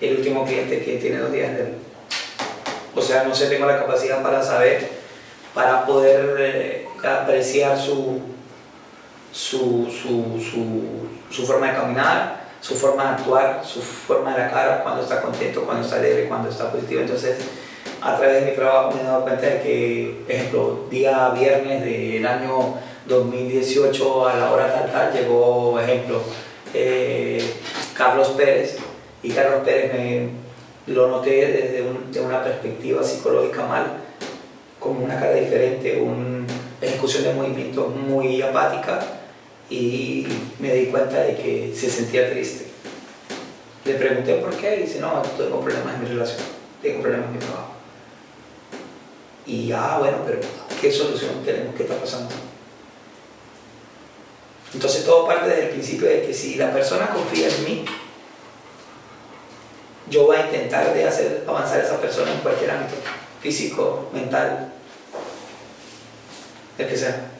el 0.00 0.16
último 0.16 0.44
cliente 0.44 0.82
que 0.84 0.96
tiene 0.96 1.18
dos 1.18 1.32
días 1.32 1.52
de... 1.54 1.74
O 2.94 3.02
sea, 3.02 3.24
no 3.24 3.34
sé, 3.34 3.46
tengo 3.46 3.66
la 3.66 3.78
capacidad 3.78 4.22
para 4.22 4.42
saber, 4.42 4.88
para 5.54 5.84
poder 5.84 6.36
eh, 6.38 6.88
apreciar 7.06 7.78
su, 7.78 8.20
su, 9.32 9.86
su, 11.30 11.46
forma 11.46 11.68
de 11.68 11.76
caminar, 11.76 12.46
su 12.60 12.74
forma 12.74 13.04
de 13.04 13.08
actuar, 13.10 13.62
su 13.64 13.82
forma 13.82 14.32
de 14.34 14.44
la 14.44 14.50
cara, 14.50 14.82
cuando 14.82 15.02
está 15.02 15.20
contento, 15.20 15.62
cuando 15.64 15.84
está 15.84 15.96
alegre, 15.96 16.26
cuando 16.26 16.48
está 16.48 16.72
positivo. 16.72 17.02
Entonces, 17.02 17.36
a 18.00 18.16
través 18.16 18.44
de 18.44 18.50
mi 18.50 18.56
trabajo 18.56 18.92
me 18.94 19.02
he 19.02 19.04
dado 19.04 19.22
cuenta 19.22 19.46
de 19.46 19.60
que, 19.60 20.24
ejemplo, 20.28 20.86
día 20.90 21.30
viernes 21.30 21.84
del 21.84 22.26
año 22.26 22.74
2018 23.06 24.28
a 24.28 24.36
la 24.36 24.52
hora 24.52 24.72
tal 24.72 24.92
tal 24.92 25.12
llegó, 25.12 25.78
ejemplo, 25.78 26.22
eh, 26.74 27.54
Carlos 27.96 28.28
Pérez 28.30 28.76
y 29.22 29.30
Carlos 29.30 29.62
Pérez 29.64 29.92
me 29.94 30.28
lo 30.94 31.08
noté 31.08 31.46
desde 31.46 32.20
una 32.20 32.42
perspectiva 32.42 33.02
psicológica 33.02 33.66
mal, 33.66 33.86
como 34.78 35.04
una 35.04 35.18
cara 35.18 35.34
diferente, 35.34 36.00
una 36.00 36.46
ejecución 36.80 37.24
de 37.24 37.34
movimientos 37.34 37.94
muy 37.94 38.42
apática 38.42 39.00
y 39.70 40.26
me 40.58 40.74
di 40.74 40.86
cuenta 40.86 41.22
de 41.22 41.36
que 41.36 41.72
se 41.74 41.90
sentía 41.90 42.30
triste. 42.30 42.66
Le 43.84 43.94
pregunté 43.94 44.34
por 44.34 44.54
qué 44.56 44.76
y 44.76 44.82
dice, 44.82 45.00
no, 45.00 45.22
tengo 45.36 45.60
problemas 45.60 45.94
en 45.94 46.02
mi 46.02 46.08
relación, 46.08 46.40
tengo 46.82 47.02
problemas 47.02 47.28
en 47.28 47.32
mi 47.32 47.38
trabajo. 47.38 47.72
Y, 49.46 49.72
ah, 49.72 49.96
bueno, 50.00 50.18
pero 50.26 50.40
¿qué 50.80 50.90
solución 50.90 51.30
tenemos? 51.44 51.74
¿Qué 51.76 51.84
está 51.84 51.96
pasando? 51.96 52.28
Entonces 54.76 55.06
todo 55.06 55.26
parte 55.26 55.48
desde 55.48 55.62
el 55.62 55.70
principio 55.70 56.06
de 56.06 56.20
que 56.20 56.34
si 56.34 56.56
la 56.56 56.70
persona 56.70 57.08
confía 57.08 57.48
en 57.48 57.64
mí, 57.64 57.84
yo 60.10 60.26
voy 60.26 60.36
a 60.36 60.44
intentar 60.44 60.92
de 60.92 61.08
hacer 61.08 61.44
avanzar 61.48 61.80
a 61.80 61.82
esa 61.82 61.98
persona 61.98 62.30
en 62.30 62.40
cualquier 62.40 62.72
ámbito, 62.72 62.96
físico, 63.40 64.10
mental, 64.12 64.70
el 66.76 66.86
que 66.86 66.94
sea. 66.94 67.30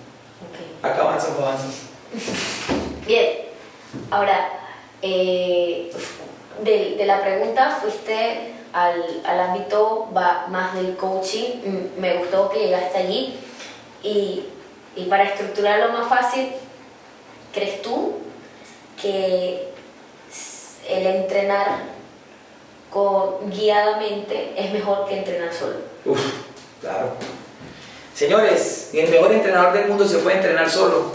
Acá 0.82 1.02
avanzas 1.02 1.32
o 1.38 1.44
avanzas. 1.44 1.74
Bien, 3.06 3.28
ahora, 4.10 4.48
eh, 5.02 5.90
de, 6.62 7.04
la 7.04 7.20
pregunta 7.20 7.78
fuiste 7.82 8.54
al, 8.72 9.20
al 9.26 9.40
ámbito 9.40 10.08
más 10.10 10.74
del 10.74 10.96
coaching, 10.96 11.60
mm, 11.66 12.00
me 12.00 12.14
gustó 12.14 12.48
que 12.48 12.60
llegaste 12.60 12.96
allí 12.96 13.38
y, 14.02 14.46
y 14.96 15.04
para 15.04 15.24
estructurarlo 15.24 15.92
más 15.92 16.08
fácil, 16.08 16.54
¿crees 17.56 17.80
tú 17.80 18.12
que 19.00 19.68
el 20.90 21.06
entrenar 21.06 21.84
con, 22.90 23.50
guiadamente 23.50 24.52
es 24.58 24.72
mejor 24.72 25.08
que 25.08 25.18
entrenar 25.18 25.52
solo? 25.54 25.76
Uf, 26.04 26.20
claro. 26.82 27.14
Señores, 28.14 28.90
el 28.92 29.08
mejor 29.10 29.32
entrenador 29.32 29.72
del 29.72 29.88
mundo 29.88 30.06
se 30.06 30.18
puede 30.18 30.36
entrenar 30.36 30.70
solo. 30.70 31.12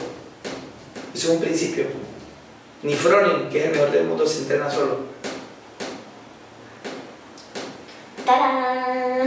Eso 1.13 1.27
es 1.27 1.33
un 1.35 1.41
principio. 1.41 1.85
Ni 2.81 2.95
Froning, 2.95 3.49
que 3.49 3.59
es 3.59 3.65
el 3.65 3.71
mejor 3.73 3.91
del 3.91 4.05
mundo, 4.05 4.25
se 4.25 4.39
entrena 4.39 4.69
solo. 4.69 5.11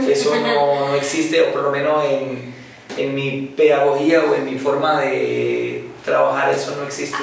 Eso 0.09 0.35
no, 0.35 0.95
existe, 0.95 1.41
o 1.41 1.53
por 1.53 1.63
lo 1.63 1.71
menos 1.71 2.03
en, 2.05 2.53
en, 2.97 3.15
mi 3.15 3.53
pedagogía 3.55 4.23
o 4.23 4.35
en 4.35 4.45
mi 4.45 4.57
forma 4.57 5.01
de 5.01 5.85
trabajar, 6.05 6.53
eso 6.53 6.75
no 6.77 6.83
existe. 6.83 7.17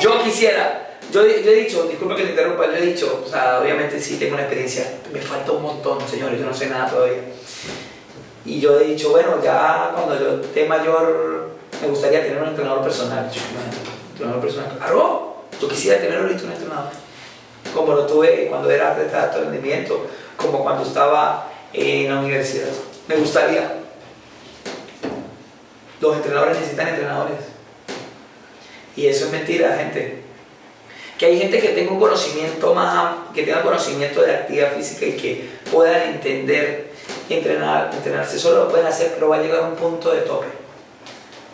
Yo 0.00 0.22
quisiera, 0.22 0.98
yo, 1.10 1.26
yo, 1.26 1.50
he 1.50 1.54
dicho, 1.54 1.84
disculpa 1.84 2.14
que 2.14 2.24
te 2.24 2.30
interrumpa, 2.30 2.66
yo 2.66 2.74
he 2.74 2.82
dicho, 2.82 3.22
o 3.24 3.28
sea, 3.28 3.60
obviamente 3.60 3.98
sí 3.98 4.16
tengo 4.18 4.34
una 4.34 4.42
experiencia, 4.42 4.98
me 5.12 5.20
falta 5.20 5.52
un 5.52 5.62
montón, 5.62 5.98
señores, 6.06 6.38
yo 6.38 6.46
no 6.46 6.54
sé 6.54 6.66
nada 6.66 6.88
todavía. 6.88 7.22
Y 8.44 8.60
yo 8.60 8.78
he 8.78 8.84
dicho, 8.84 9.10
bueno, 9.10 9.42
ya 9.42 9.92
cuando 9.94 10.18
yo 10.18 10.40
esté 10.42 10.66
mayor, 10.66 11.50
me 11.82 11.88
gustaría 11.88 12.22
tener 12.22 12.42
un 12.42 12.48
entrenador 12.48 12.82
personal. 12.82 13.30
Yo, 13.30 13.40
un 13.40 14.12
entrenador 14.12 14.40
personal, 14.40 14.78
claro, 14.78 15.36
yo 15.60 15.68
quisiera 15.68 15.98
tener 15.98 16.18
ahorita 16.18 16.44
un 16.44 16.52
entrenador. 16.52 16.90
Como 17.74 17.92
lo 17.92 18.06
tuve 18.06 18.46
cuando 18.48 18.70
era 18.70 18.92
atleta 18.92 19.16
de 19.18 19.24
alto 19.24 19.40
rendimiento, 19.40 20.06
como 20.36 20.62
cuando 20.62 20.82
estaba 20.82 21.50
en 21.72 22.12
la 22.12 22.20
universidad. 22.20 22.68
Me 23.06 23.16
gustaría. 23.16 23.72
Los 26.00 26.16
entrenadores 26.16 26.58
necesitan 26.58 26.88
entrenadores. 26.88 27.47
Y 28.98 29.06
eso 29.06 29.26
es 29.26 29.30
mentira, 29.30 29.76
gente. 29.76 30.16
Que 31.16 31.26
hay 31.26 31.38
gente 31.38 31.60
que 31.60 31.68
tenga 31.68 31.92
un 31.92 32.00
conocimiento 32.00 32.74
más, 32.74 33.14
que 33.32 33.44
tenga 33.44 33.62
conocimiento 33.62 34.22
de 34.22 34.34
actividad 34.34 34.72
física 34.74 35.06
y 35.06 35.12
que 35.12 35.48
puedan 35.70 36.02
entender 36.14 36.88
y 37.28 37.34
entrenar, 37.34 37.92
entrenarse 37.94 38.40
solo 38.40 38.64
lo 38.64 38.68
pueden 38.68 38.86
hacer, 38.86 39.12
pero 39.14 39.28
va 39.28 39.36
a 39.36 39.40
llegar 39.40 39.60
a 39.60 39.68
un 39.68 39.76
punto 39.76 40.10
de 40.10 40.22
tope. 40.22 40.48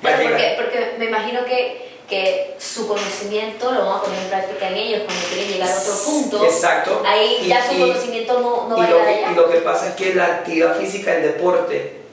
porque, 0.00 0.54
porque 0.56 0.94
me 0.98 1.04
imagino 1.04 1.44
que 1.44 1.82
que 2.08 2.54
su 2.58 2.86
conocimiento 2.86 3.72
lo 3.72 3.86
van 3.86 3.98
a 3.98 4.02
poner 4.02 4.22
en 4.24 4.28
práctica 4.28 4.68
en 4.68 4.76
ellos 4.76 5.02
cuando 5.06 5.26
quieren 5.26 5.52
llegar 5.52 5.68
a 5.70 5.80
otro 5.80 5.94
punto. 6.04 6.44
Exacto. 6.44 7.02
Ahí 7.04 7.46
ya 7.46 7.66
su 7.66 7.78
conocimiento 7.78 8.40
no, 8.40 8.68
no 8.68 8.76
va 8.76 8.84
a 8.84 8.86
llegar 8.86 9.08
allá. 9.08 9.32
Y 9.32 9.34
lo 9.34 9.50
que 9.50 9.58
pasa 9.58 9.88
es 9.88 9.94
que 9.94 10.14
la 10.14 10.26
actividad 10.26 10.76
física, 10.76 11.16
el 11.16 11.22
deporte, 11.22 12.03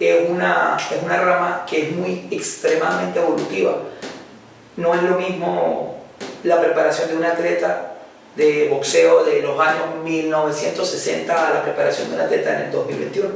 es 0.00 0.28
una, 0.28 0.76
es 0.90 1.02
una 1.02 1.16
rama 1.16 1.64
que 1.68 1.88
es 1.88 1.92
muy 1.92 2.28
extremadamente 2.30 3.18
evolutiva. 3.20 3.76
No 4.76 4.94
es 4.94 5.02
lo 5.02 5.18
mismo 5.18 6.04
la 6.42 6.60
preparación 6.60 7.08
de 7.08 7.16
un 7.16 7.24
atleta 7.24 7.92
de 8.36 8.68
boxeo 8.68 9.24
de 9.24 9.40
los 9.40 9.58
años 9.58 10.02
1960 10.04 11.46
a 11.46 11.54
la 11.54 11.62
preparación 11.62 12.10
de 12.10 12.16
un 12.16 12.20
atleta 12.20 12.54
en 12.54 12.66
el 12.66 12.72
2021. 12.72 13.30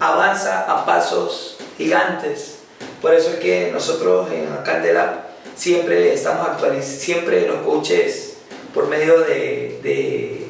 Avanza 0.00 0.62
a 0.62 0.86
pasos 0.86 1.58
gigantes 1.76 2.60
por 3.00 3.14
eso 3.14 3.30
es 3.30 3.36
que 3.36 3.70
nosotros 3.72 4.30
en 4.30 4.46
Candela 4.62 5.24
siempre 5.56 6.12
estamos 6.12 6.46
actualizando, 6.48 7.00
siempre 7.00 7.46
los 7.46 7.58
coaches, 7.62 8.34
por 8.74 8.88
medio 8.88 9.20
de, 9.20 9.80
de, 9.82 10.48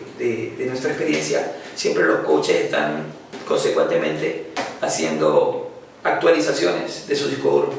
de, 0.59 0.67
nuestra 0.67 0.91
experiencia, 0.91 1.53
siempre 1.75 2.05
los 2.05 2.21
coaches 2.21 2.65
están 2.65 3.05
consecuentemente 3.47 4.50
haciendo 4.81 5.71
actualizaciones 6.03 7.07
de 7.07 7.17
su 7.17 7.29
disco 7.29 7.51
duro. 7.51 7.75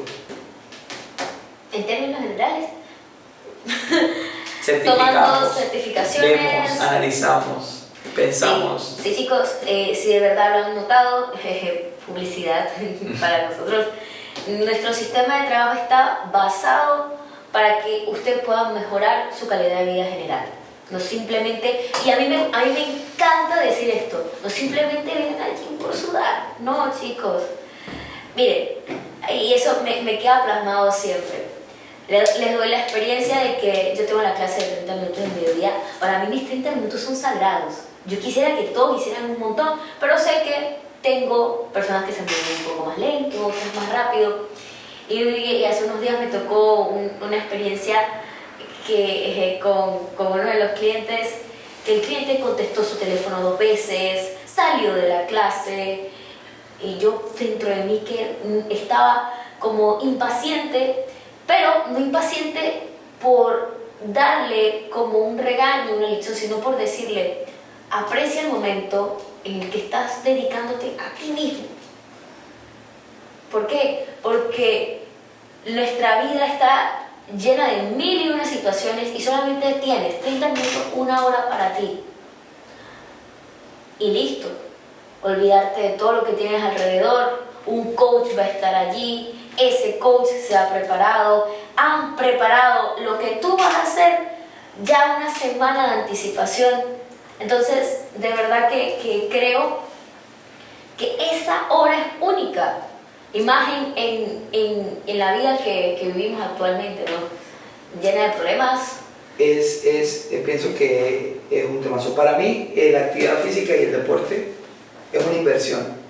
En 1.72 1.86
términos 1.86 2.20
generales, 2.20 2.70
tomando 4.84 5.50
certificaciones, 5.50 6.40
vemos, 6.40 6.80
analizamos, 6.80 7.86
pensamos. 8.14 8.98
Sí, 9.02 9.14
chicos, 9.16 9.48
eh, 9.66 9.98
si 10.00 10.08
de 10.08 10.20
verdad 10.20 10.58
lo 10.58 10.66
han 10.66 10.74
notado, 10.76 11.32
publicidad 12.06 12.68
para 13.20 13.48
nosotros. 13.48 13.86
Nuestro 14.46 14.92
sistema 14.92 15.42
de 15.42 15.48
trabajo 15.48 15.80
está 15.80 16.30
basado 16.32 17.14
para 17.52 17.82
que 17.82 18.06
usted 18.08 18.42
pueda 18.42 18.70
mejorar 18.70 19.30
su 19.38 19.46
calidad 19.46 19.80
de 19.80 19.92
vida 19.92 20.04
general. 20.04 20.46
No 20.92 21.00
simplemente, 21.00 21.90
y 22.04 22.10
a 22.10 22.16
mí 22.16 22.28
me, 22.28 22.36
a 22.52 22.64
mí 22.64 22.72
me 22.72 22.84
encanta 22.84 23.60
decir 23.60 23.88
esto, 23.88 24.22
no 24.42 24.50
simplemente 24.50 25.10
vienen 25.10 25.40
aquí 25.40 25.74
por 25.80 25.96
sudar, 25.96 26.48
no 26.60 26.92
chicos. 27.00 27.44
Miren, 28.36 28.68
y 29.30 29.54
eso 29.54 29.80
me, 29.82 30.02
me 30.02 30.18
queda 30.18 30.44
plasmado 30.44 30.92
siempre. 30.92 31.46
Les, 32.08 32.38
doy 32.38 32.68
la 32.68 32.80
experiencia 32.80 33.38
de 33.38 33.56
que 33.56 33.94
yo 33.96 34.04
tengo 34.04 34.20
la 34.20 34.34
clase 34.34 34.60
de 34.60 34.76
30 34.84 34.94
minutos 34.96 35.18
de 35.18 35.28
mediodía. 35.28 35.72
Para 35.98 36.18
mí 36.18 36.36
mis 36.36 36.46
30 36.46 36.72
minutos 36.72 37.00
son 37.00 37.16
sagrados. 37.16 37.84
Yo 38.04 38.18
quisiera 38.20 38.54
que 38.54 38.64
todos 38.64 39.00
hicieran 39.00 39.30
un 39.30 39.38
montón, 39.38 39.80
pero 39.98 40.18
sé 40.18 40.42
que 40.44 40.76
tengo 41.00 41.68
personas 41.72 42.04
que 42.04 42.12
se 42.12 42.20
mueven 42.20 42.58
un 42.58 42.64
poco 42.64 42.86
más 42.90 42.98
lento, 42.98 43.46
otras 43.46 43.74
más 43.74 43.90
rápido. 43.90 44.48
Y, 45.08 45.64
hace 45.64 45.84
unos 45.84 46.02
días 46.02 46.20
me 46.20 46.26
tocó 46.26 46.92
una 47.20 47.36
experiencia 47.36 48.21
que, 48.86 49.54
eh, 49.54 49.58
con, 49.60 50.06
con 50.16 50.32
uno 50.32 50.44
de 50.44 50.58
los 50.58 50.72
clientes, 50.72 51.34
que 51.84 51.96
el 51.96 52.00
cliente 52.02 52.40
contestó 52.40 52.84
su 52.84 52.96
teléfono 52.96 53.40
dos 53.40 53.58
veces, 53.58 54.32
salió 54.46 54.94
de 54.94 55.08
la 55.08 55.26
clase 55.26 56.10
y 56.82 56.98
yo 56.98 57.30
dentro 57.38 57.68
de 57.68 57.84
mí 57.84 58.02
que 58.06 58.36
estaba 58.70 59.32
como 59.58 60.00
impaciente, 60.02 61.06
pero 61.46 61.88
no 61.88 61.98
impaciente 61.98 62.88
por 63.20 63.80
darle 64.04 64.88
como 64.90 65.18
un 65.18 65.38
regaño, 65.38 65.96
una 65.96 66.08
lección, 66.08 66.34
sino 66.34 66.56
por 66.58 66.76
decirle, 66.76 67.46
aprecia 67.90 68.42
el 68.42 68.48
momento, 68.48 69.18
en 69.44 69.62
el 69.62 69.70
que 69.70 69.78
estás 69.78 70.24
dedicándote 70.24 70.96
a 70.98 71.14
ti 71.14 71.30
mismo. 71.30 71.66
¿Por 73.50 73.66
qué? 73.66 74.06
Porque 74.22 75.02
nuestra 75.66 76.22
vida 76.22 76.46
está 76.46 77.01
llena 77.36 77.68
de 77.68 77.82
mil 77.96 78.22
y 78.22 78.30
una 78.30 78.44
situaciones 78.44 79.14
y 79.14 79.20
solamente 79.20 79.74
tienes 79.74 80.20
30 80.20 80.48
minutos, 80.48 80.86
una 80.94 81.24
hora 81.24 81.48
para 81.48 81.74
ti. 81.74 82.00
Y 83.98 84.10
listo. 84.10 84.48
Olvidarte 85.22 85.80
de 85.80 85.88
todo 85.90 86.12
lo 86.12 86.24
que 86.24 86.32
tienes 86.32 86.62
alrededor. 86.62 87.44
Un 87.66 87.94
coach 87.94 88.36
va 88.36 88.42
a 88.42 88.48
estar 88.48 88.74
allí. 88.74 89.50
Ese 89.56 89.98
coach 89.98 90.28
se 90.28 90.56
ha 90.56 90.68
preparado. 90.68 91.48
Han 91.76 92.16
preparado 92.16 92.98
lo 92.98 93.18
que 93.18 93.38
tú 93.40 93.56
vas 93.56 93.74
a 93.74 93.82
hacer 93.82 94.32
ya 94.82 95.16
una 95.18 95.32
semana 95.32 95.86
de 95.86 96.00
anticipación 96.02 97.02
entonces, 97.42 98.04
de 98.14 98.28
verdad 98.28 98.68
que, 98.68 99.28
creo 99.30 99.80
que 100.96 101.16
esa 101.32 101.66
hora 101.70 101.98
es 101.98 102.06
única, 102.20 102.76
imagen 103.34 103.94
en, 103.96 105.18
la 105.18 105.36
vida 105.36 105.58
que, 105.58 106.12
vivimos 106.14 106.42
actualmente, 106.42 107.04
¿no? 107.04 108.02
Llena 108.02 108.28
de 108.28 108.32
problemas. 108.32 108.96
Es, 109.38 109.84
es, 109.84 110.28
eh, 110.32 110.42
pienso 110.44 110.74
que 110.74 111.38
es 111.50 111.64
un 111.66 111.80
tema. 111.80 111.98
Para 112.14 112.38
mí, 112.38 112.72
eh, 112.76 112.90
la 112.92 113.06
actividad 113.06 113.38
física 113.42 113.74
y 113.76 113.84
el 113.84 113.92
deporte 113.92 114.52
es 115.12 115.26
una 115.26 115.36
inversión. 115.36 116.02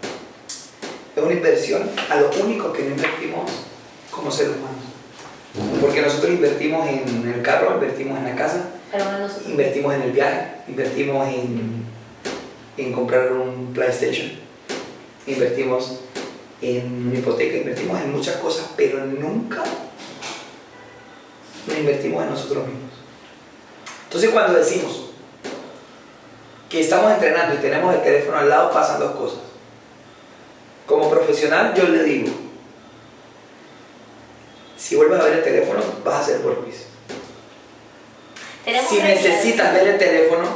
Es 1.14 1.22
una 1.22 1.32
inversión 1.32 1.88
a 2.08 2.20
lo 2.20 2.30
único 2.42 2.72
que 2.72 2.82
no 2.82 2.90
invertimos 2.90 3.50
como 4.10 4.30
seres 4.30 4.52
humanos. 4.56 5.80
Porque 5.80 6.00
nosotros 6.00 6.32
invertimos 6.32 6.88
en 6.88 7.32
el 7.34 7.42
carro, 7.42 7.74
invertimos 7.74 8.18
en 8.18 8.24
la 8.24 8.34
casa, 8.34 8.70
invertimos 9.46 9.94
en 9.94 10.02
el 10.02 10.12
viaje, 10.12 10.46
invertimos 10.66 11.28
en, 11.28 11.84
en 12.78 12.92
comprar 12.92 13.32
un 13.32 13.72
PlayStation, 13.74 14.32
invertimos 15.26 16.00
en 16.62 17.08
una 17.08 17.18
hipoteca, 17.18 17.56
invertimos 17.56 18.00
en 18.00 18.12
muchas 18.12 18.36
cosas, 18.36 18.66
pero 18.76 19.04
nunca 19.04 19.64
nos 21.66 21.76
invertimos 21.76 22.22
en 22.22 22.30
nosotros 22.30 22.66
mismos. 22.66 22.92
Entonces 24.04 24.30
cuando 24.30 24.58
decimos 24.58 25.06
que 26.68 26.80
estamos 26.80 27.10
entrenando 27.10 27.56
y 27.56 27.58
tenemos 27.58 27.94
el 27.94 28.02
teléfono 28.02 28.38
al 28.38 28.48
lado, 28.48 28.70
pasan 28.70 29.00
dos 29.00 29.16
cosas. 29.16 29.40
Como 30.86 31.10
profesional 31.10 31.74
yo 31.74 31.84
le 31.84 32.04
digo, 32.04 32.30
si 34.76 34.94
vuelves 34.96 35.20
a 35.20 35.24
ver 35.24 35.38
el 35.38 35.44
teléfono, 35.44 35.80
vas 36.04 36.14
a 36.14 36.20
hacer 36.20 36.38
burpees. 36.38 36.86
Si 38.88 39.02
necesitas 39.02 39.74
ver 39.74 39.88
el 39.88 39.98
teléfono, 39.98 40.46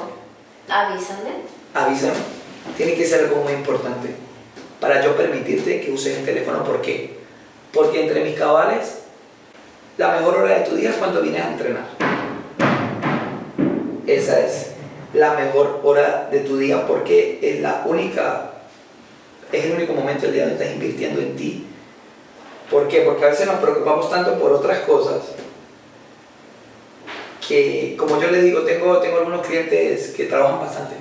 avísame. 0.68 1.30
Avísame. 1.74 2.14
Tiene 2.76 2.94
que 2.94 3.04
ser 3.04 3.24
algo 3.24 3.42
muy 3.42 3.52
importante 3.52 4.25
para 4.80 5.02
yo 5.02 5.16
permitirte 5.16 5.80
que 5.80 5.90
uses 5.90 6.18
el 6.18 6.24
teléfono. 6.24 6.64
¿Por 6.64 6.80
qué? 6.82 7.16
Porque 7.72 8.02
entre 8.02 8.24
mis 8.24 8.38
cabales, 8.38 8.98
la 9.98 10.16
mejor 10.16 10.36
hora 10.36 10.58
de 10.58 10.64
tu 10.64 10.76
día 10.76 10.90
es 10.90 10.96
cuando 10.96 11.22
vienes 11.22 11.42
a 11.42 11.52
entrenar. 11.52 11.84
Esa 14.06 14.40
es 14.40 14.72
la 15.12 15.34
mejor 15.34 15.80
hora 15.82 16.28
de 16.30 16.40
tu 16.40 16.58
día 16.58 16.86
porque 16.86 17.38
es 17.42 17.60
la 17.60 17.82
única, 17.86 18.52
es 19.50 19.64
el 19.64 19.72
único 19.72 19.94
momento 19.94 20.22
del 20.26 20.34
día 20.34 20.46
donde 20.46 20.62
estás 20.62 20.74
invirtiendo 20.74 21.20
en 21.20 21.36
ti. 21.36 21.66
¿Por 22.70 22.88
qué? 22.88 23.00
Porque 23.00 23.24
a 23.24 23.28
veces 23.28 23.46
nos 23.46 23.56
preocupamos 23.56 24.10
tanto 24.10 24.38
por 24.38 24.52
otras 24.52 24.80
cosas 24.80 25.22
que, 27.46 27.96
como 27.96 28.20
yo 28.20 28.30
les 28.30 28.42
digo, 28.42 28.62
tengo, 28.62 28.98
tengo 28.98 29.18
algunos 29.18 29.46
clientes 29.46 30.08
que 30.08 30.24
trabajan 30.24 30.60
bastante, 30.60 30.96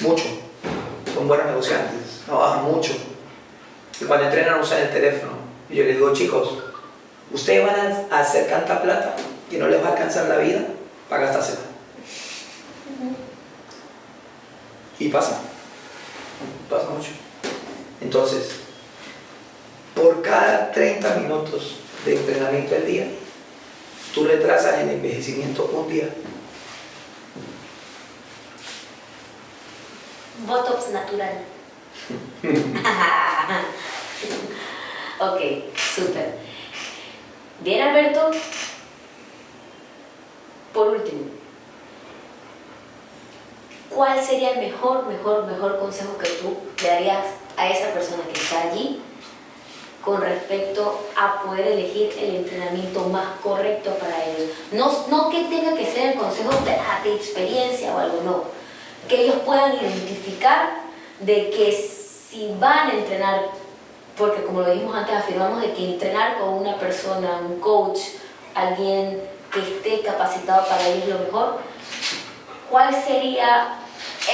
mucho, 0.00 0.24
son 1.14 1.28
buenos 1.28 1.46
negociantes, 1.46 2.22
trabajan 2.24 2.64
mucho. 2.64 3.09
Cuando 4.06 4.26
entrenan 4.26 4.60
usan 4.60 4.82
el 4.82 4.90
teléfono. 4.90 5.32
Yo 5.68 5.84
les 5.84 5.96
digo, 5.96 6.12
chicos, 6.12 6.58
ustedes 7.30 7.64
van 7.64 8.06
a 8.10 8.20
hacer 8.20 8.48
tanta 8.48 8.82
plata 8.82 9.14
que 9.48 9.58
no 9.58 9.68
les 9.68 9.82
va 9.82 9.88
a 9.88 9.92
alcanzar 9.92 10.26
la 10.26 10.38
vida 10.38 10.66
para 11.08 11.26
gastársela. 11.26 11.60
Y 14.98 15.08
pasa, 15.08 15.40
pasa 16.68 16.88
mucho. 16.90 17.10
Entonces, 18.00 18.56
por 19.94 20.22
cada 20.22 20.72
30 20.72 21.16
minutos 21.16 21.76
de 22.04 22.16
entrenamiento 22.16 22.74
al 22.74 22.86
día, 22.86 23.06
tú 24.14 24.24
retrasas 24.24 24.80
el 24.80 24.90
envejecimiento 24.90 25.64
un 25.64 25.88
día. 25.88 26.08
Botox 30.46 30.88
natural. 30.88 31.49
ok, 35.20 35.40
súper. 35.94 36.34
Bien, 37.60 37.88
Alberto. 37.88 38.30
Por 40.72 40.88
último, 40.88 41.24
¿cuál 43.90 44.24
sería 44.24 44.52
el 44.52 44.70
mejor, 44.70 45.06
mejor, 45.06 45.46
mejor 45.46 45.78
consejo 45.80 46.16
que 46.16 46.28
tú 46.28 46.56
le 46.80 46.88
darías 46.88 47.26
a 47.56 47.68
esa 47.68 47.92
persona 47.92 48.22
que 48.32 48.40
está 48.40 48.70
allí 48.70 49.02
con 50.04 50.20
respecto 50.20 51.06
a 51.16 51.42
poder 51.42 51.66
elegir 51.66 52.12
el 52.18 52.36
entrenamiento 52.36 53.04
más 53.04 53.38
correcto 53.42 53.90
para 53.98 54.24
ellos. 54.24 54.50
No, 54.72 55.06
no 55.08 55.28
que 55.28 55.44
tenga 55.44 55.76
que 55.76 55.84
ser 55.84 56.12
el 56.12 56.18
consejo 56.18 56.50
de, 56.64 56.72
ah, 56.72 57.00
de 57.04 57.14
experiencia 57.14 57.94
o 57.94 57.98
algo, 57.98 58.22
no. 58.22 58.44
Que 59.08 59.24
ellos 59.24 59.36
puedan 59.44 59.74
identificar 59.74 60.80
de 61.20 61.50
que 61.50 61.68
si 62.30 62.54
van 62.60 62.90
a 62.90 62.94
entrenar, 62.94 63.46
porque 64.16 64.44
como 64.44 64.60
lo 64.60 64.70
dijimos 64.70 64.94
antes, 64.94 65.16
afirmamos 65.16 65.60
de 65.60 65.72
que 65.72 65.94
entrenar 65.94 66.38
con 66.38 66.50
una 66.50 66.78
persona, 66.78 67.40
un 67.44 67.58
coach, 67.58 67.98
alguien 68.54 69.20
que 69.52 69.60
esté 69.60 70.00
capacitado 70.02 70.64
para 70.68 70.86
ellos 70.86 71.08
lo 71.08 71.18
mejor, 71.18 71.58
¿cuál 72.70 72.94
sería 72.94 73.74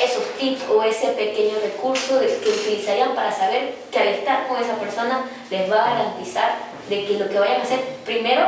esos 0.05 0.25
tips 0.39 0.69
o 0.69 0.83
ese 0.83 1.09
pequeño 1.09 1.55
recurso 1.63 2.21
que 2.21 2.51
utilizarían 2.51 3.15
para 3.15 3.33
saber 3.33 3.75
que 3.91 3.99
al 3.99 4.09
estar 4.09 4.47
con 4.47 4.63
esa 4.63 4.75
persona 4.75 5.25
les 5.51 5.71
va 5.71 5.85
a 5.85 5.95
garantizar 5.95 6.55
de 6.91 7.07
que 7.07 7.19
lo 7.19 7.29
que 7.31 7.39
vayan 7.39 7.61
a 7.61 7.65
hacer 7.65 7.81
primero 8.05 8.47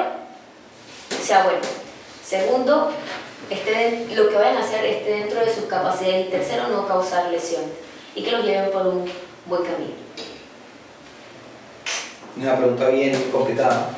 sea 1.22 1.44
bueno. 1.44 1.60
Segundo, 2.22 2.92
esté, 3.48 4.08
lo 4.14 4.28
que 4.28 4.34
vayan 4.34 4.58
a 4.58 4.60
hacer 4.60 4.84
esté 4.84 5.10
dentro 5.10 5.40
de 5.40 5.54
sus 5.54 5.64
capacidades. 5.64 6.26
Y 6.26 6.30
tercero, 6.30 6.68
no 6.68 6.86
causar 6.86 7.30
lesiones 7.30 7.88
y 8.14 8.22
que 8.22 8.32
los 8.32 8.44
lleven 8.44 8.70
por 8.70 8.86
un 8.86 9.10
buen 9.48 9.62
camino. 9.62 9.94
Una 12.36 12.56
pregunta 12.56 12.88
bien 12.88 13.30
complicada. 13.32 13.90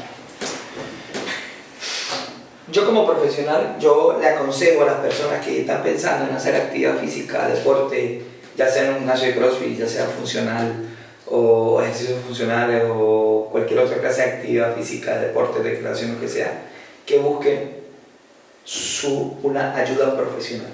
Yo 2.72 2.86
como 2.86 3.04
profesional, 3.04 3.76
yo 3.80 4.16
le 4.20 4.28
aconsejo 4.28 4.82
a 4.82 4.86
las 4.86 5.00
personas 5.00 5.44
que 5.44 5.62
están 5.62 5.82
pensando 5.82 6.30
en 6.30 6.36
hacer 6.36 6.54
actividad 6.54 6.98
física, 6.98 7.48
deporte, 7.48 8.22
ya 8.56 8.68
sea 8.68 8.84
en 8.84 8.90
un 8.90 8.98
gimnasio 8.98 9.28
de 9.28 9.34
CrossFit, 9.34 9.78
ya 9.78 9.88
sea 9.88 10.06
funcional 10.06 10.86
o 11.26 11.82
ejercicios 11.82 12.20
funcionales 12.24 12.84
o 12.88 13.48
cualquier 13.50 13.80
otra 13.80 13.98
clase 13.98 14.22
de 14.22 14.28
actividad 14.28 14.76
física, 14.76 15.18
deporte, 15.18 15.62
recreación, 15.62 16.14
lo 16.14 16.20
que 16.20 16.28
sea, 16.28 16.62
que 17.04 17.18
busquen 17.18 17.80
su, 18.64 19.36
una 19.42 19.74
ayuda 19.74 20.16
profesional 20.16 20.72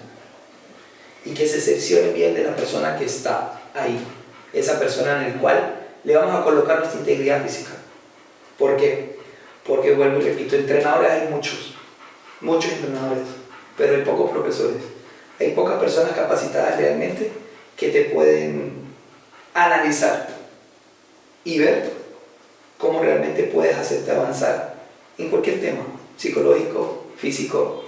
y 1.25 1.31
que 1.31 1.47
se 1.47 1.61
cerciore 1.61 2.13
bien 2.13 2.35
de 2.35 2.45
la 2.45 2.55
persona 2.55 2.99
que 2.99 3.07
está 3.07 3.61
ahí, 3.75 3.99
esa 4.59 4.79
persona 4.79 5.23
en 5.27 5.35
el 5.35 5.39
cual 5.39 5.87
le 6.05 6.17
vamos 6.17 6.35
a 6.35 6.45
colocar 6.45 6.79
nuestra 6.79 7.01
integridad 7.01 7.43
física. 7.43 7.73
¿Por 8.59 8.77
qué? 8.77 9.17
Porque 9.67 9.93
vuelvo 9.95 10.19
y 10.21 10.23
repito, 10.23 10.57
entrenadores 10.57 11.11
hay 11.11 11.29
muchos, 11.29 11.75
muchos 12.41 12.73
entrenadores, 12.73 13.25
pero 13.77 13.97
hay 13.97 14.03
pocos 14.03 14.31
profesores. 14.31 14.83
Hay 15.39 15.51
pocas 15.51 15.79
personas 15.79 16.13
capacitadas 16.13 16.79
realmente 16.79 17.31
que 17.77 17.89
te 17.89 18.05
pueden 18.07 18.73
analizar 19.53 20.29
y 21.45 21.59
ver 21.59 21.93
cómo 22.79 23.03
realmente 23.03 23.45
puedes 23.45 23.77
hacerte 23.77 24.11
avanzar 24.11 24.75
en 25.19 25.29
cualquier 25.29 25.61
tema, 25.61 25.83
psicológico, 26.17 27.07
físico, 27.17 27.85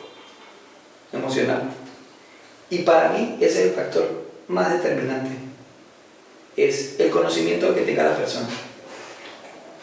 emocional. 1.13 1.71
Y 2.71 2.81
para 2.81 3.11
mí 3.11 3.39
ese 3.41 3.61
es 3.61 3.67
el 3.69 3.75
factor 3.75 4.07
más 4.49 4.73
determinante. 4.73 5.48
Es 6.65 6.99
el 6.99 7.11
conocimiento 7.11 7.75
que 7.75 7.83
tenga 7.83 8.03
la 8.03 8.17
persona. 8.17 8.49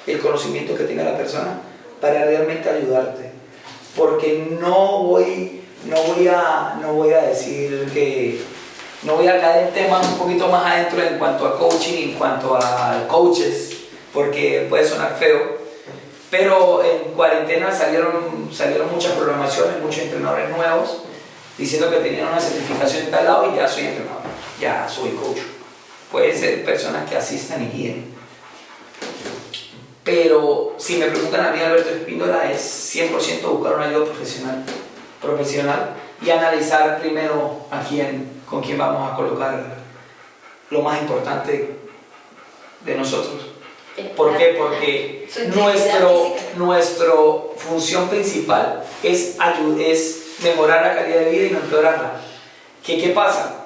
El 0.06 0.20
conocimiento 0.20 0.76
que 0.76 0.84
tenga 0.84 1.04
la 1.04 1.18
persona 1.18 1.62
para 2.00 2.26
realmente 2.26 2.70
ayudarte 2.70 3.36
porque 3.96 4.58
no 4.60 5.04
voy, 5.04 5.62
no 5.86 5.98
voy, 6.04 6.28
a, 6.28 6.78
no 6.82 6.94
voy 6.94 7.14
a 7.14 7.22
decir 7.22 7.90
que 7.94 8.42
no 9.04 9.16
voy 9.16 9.28
a 9.28 9.40
caer 9.40 9.68
en 9.68 9.74
temas 9.74 10.06
un 10.08 10.18
poquito 10.18 10.48
más 10.48 10.72
adentro 10.72 11.02
en 11.02 11.18
cuanto 11.18 11.48
a 11.48 11.58
coaching, 11.58 12.10
en 12.10 12.14
cuanto 12.14 12.56
a 12.56 13.06
coaches, 13.08 13.78
porque 14.14 14.68
puede 14.70 14.88
sonar 14.88 15.16
feo. 15.18 15.66
Pero 16.30 16.84
en 16.84 17.14
cuarentena 17.14 17.72
salieron, 17.72 18.50
salieron 18.52 18.92
muchas 18.92 19.14
programaciones, 19.14 19.82
muchos 19.82 20.04
entrenadores 20.04 20.50
nuevos, 20.50 21.04
diciendo 21.58 21.90
que 21.90 21.98
tenían 21.98 22.28
una 22.28 22.40
certificación 22.40 23.06
en 23.06 23.12
tal 23.12 23.26
lado 23.26 23.54
y 23.54 23.56
ya 23.56 23.68
soy 23.68 23.86
entrenador, 23.86 24.24
ya 24.60 24.90
soy 24.90 25.12
coach. 25.12 25.55
Pueden 26.12 26.38
ser 26.38 26.64
personas 26.64 27.10
que 27.10 27.18
asistan 27.18 27.64
y 27.64 27.70
guíen. 27.70 28.16
Pero 30.04 30.76
si 30.78 30.98
me 30.98 31.08
preguntan 31.08 31.48
a 31.48 31.52
mí, 31.52 31.60
Alberto 31.60 31.90
Espíndola, 31.90 32.52
es 32.52 32.96
100% 32.96 33.42
buscar 33.50 33.76
una 33.76 33.88
ayuda 33.88 34.06
profesional, 34.06 34.64
profesional 35.20 35.96
y 36.24 36.30
analizar 36.30 37.00
primero 37.00 37.66
a 37.72 37.82
quién, 37.82 38.42
con 38.48 38.62
quién 38.62 38.78
vamos 38.78 39.12
a 39.12 39.16
colocar 39.16 39.78
lo 40.70 40.82
más 40.82 41.02
importante 41.02 41.76
de 42.82 42.96
nosotros. 42.96 43.48
¿Por 44.16 44.38
qué? 44.38 44.56
Porque 44.58 45.28
nuestro, 45.56 46.36
nuestra 46.56 47.14
función 47.58 48.08
principal 48.10 48.84
es, 49.02 49.38
es 49.80 50.26
mejorar 50.44 50.86
la 50.86 50.96
calidad 50.96 51.20
de 51.22 51.32
vida 51.32 51.46
y 51.46 51.52
no 51.52 51.60
empeorarla. 51.60 52.22
¿Qué, 52.86 53.02
¿Qué 53.02 53.10
pasa? 53.10 53.65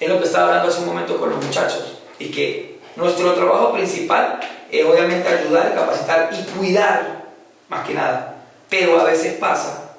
Es 0.00 0.08
lo 0.08 0.18
que 0.18 0.26
estaba 0.26 0.48
hablando 0.48 0.68
hace 0.68 0.80
un 0.80 0.86
momento 0.86 1.18
con 1.18 1.30
los 1.30 1.44
muchachos. 1.44 1.98
Y 2.18 2.30
que 2.30 2.78
nuestro 2.96 3.32
trabajo 3.34 3.72
principal 3.72 4.40
es 4.70 4.84
obviamente 4.84 5.28
ayudar, 5.28 5.74
capacitar 5.74 6.30
y 6.32 6.58
cuidar, 6.58 7.24
más 7.68 7.86
que 7.86 7.94
nada. 7.94 8.36
Pero 8.68 9.00
a 9.00 9.04
veces 9.04 9.34
pasa 9.38 9.96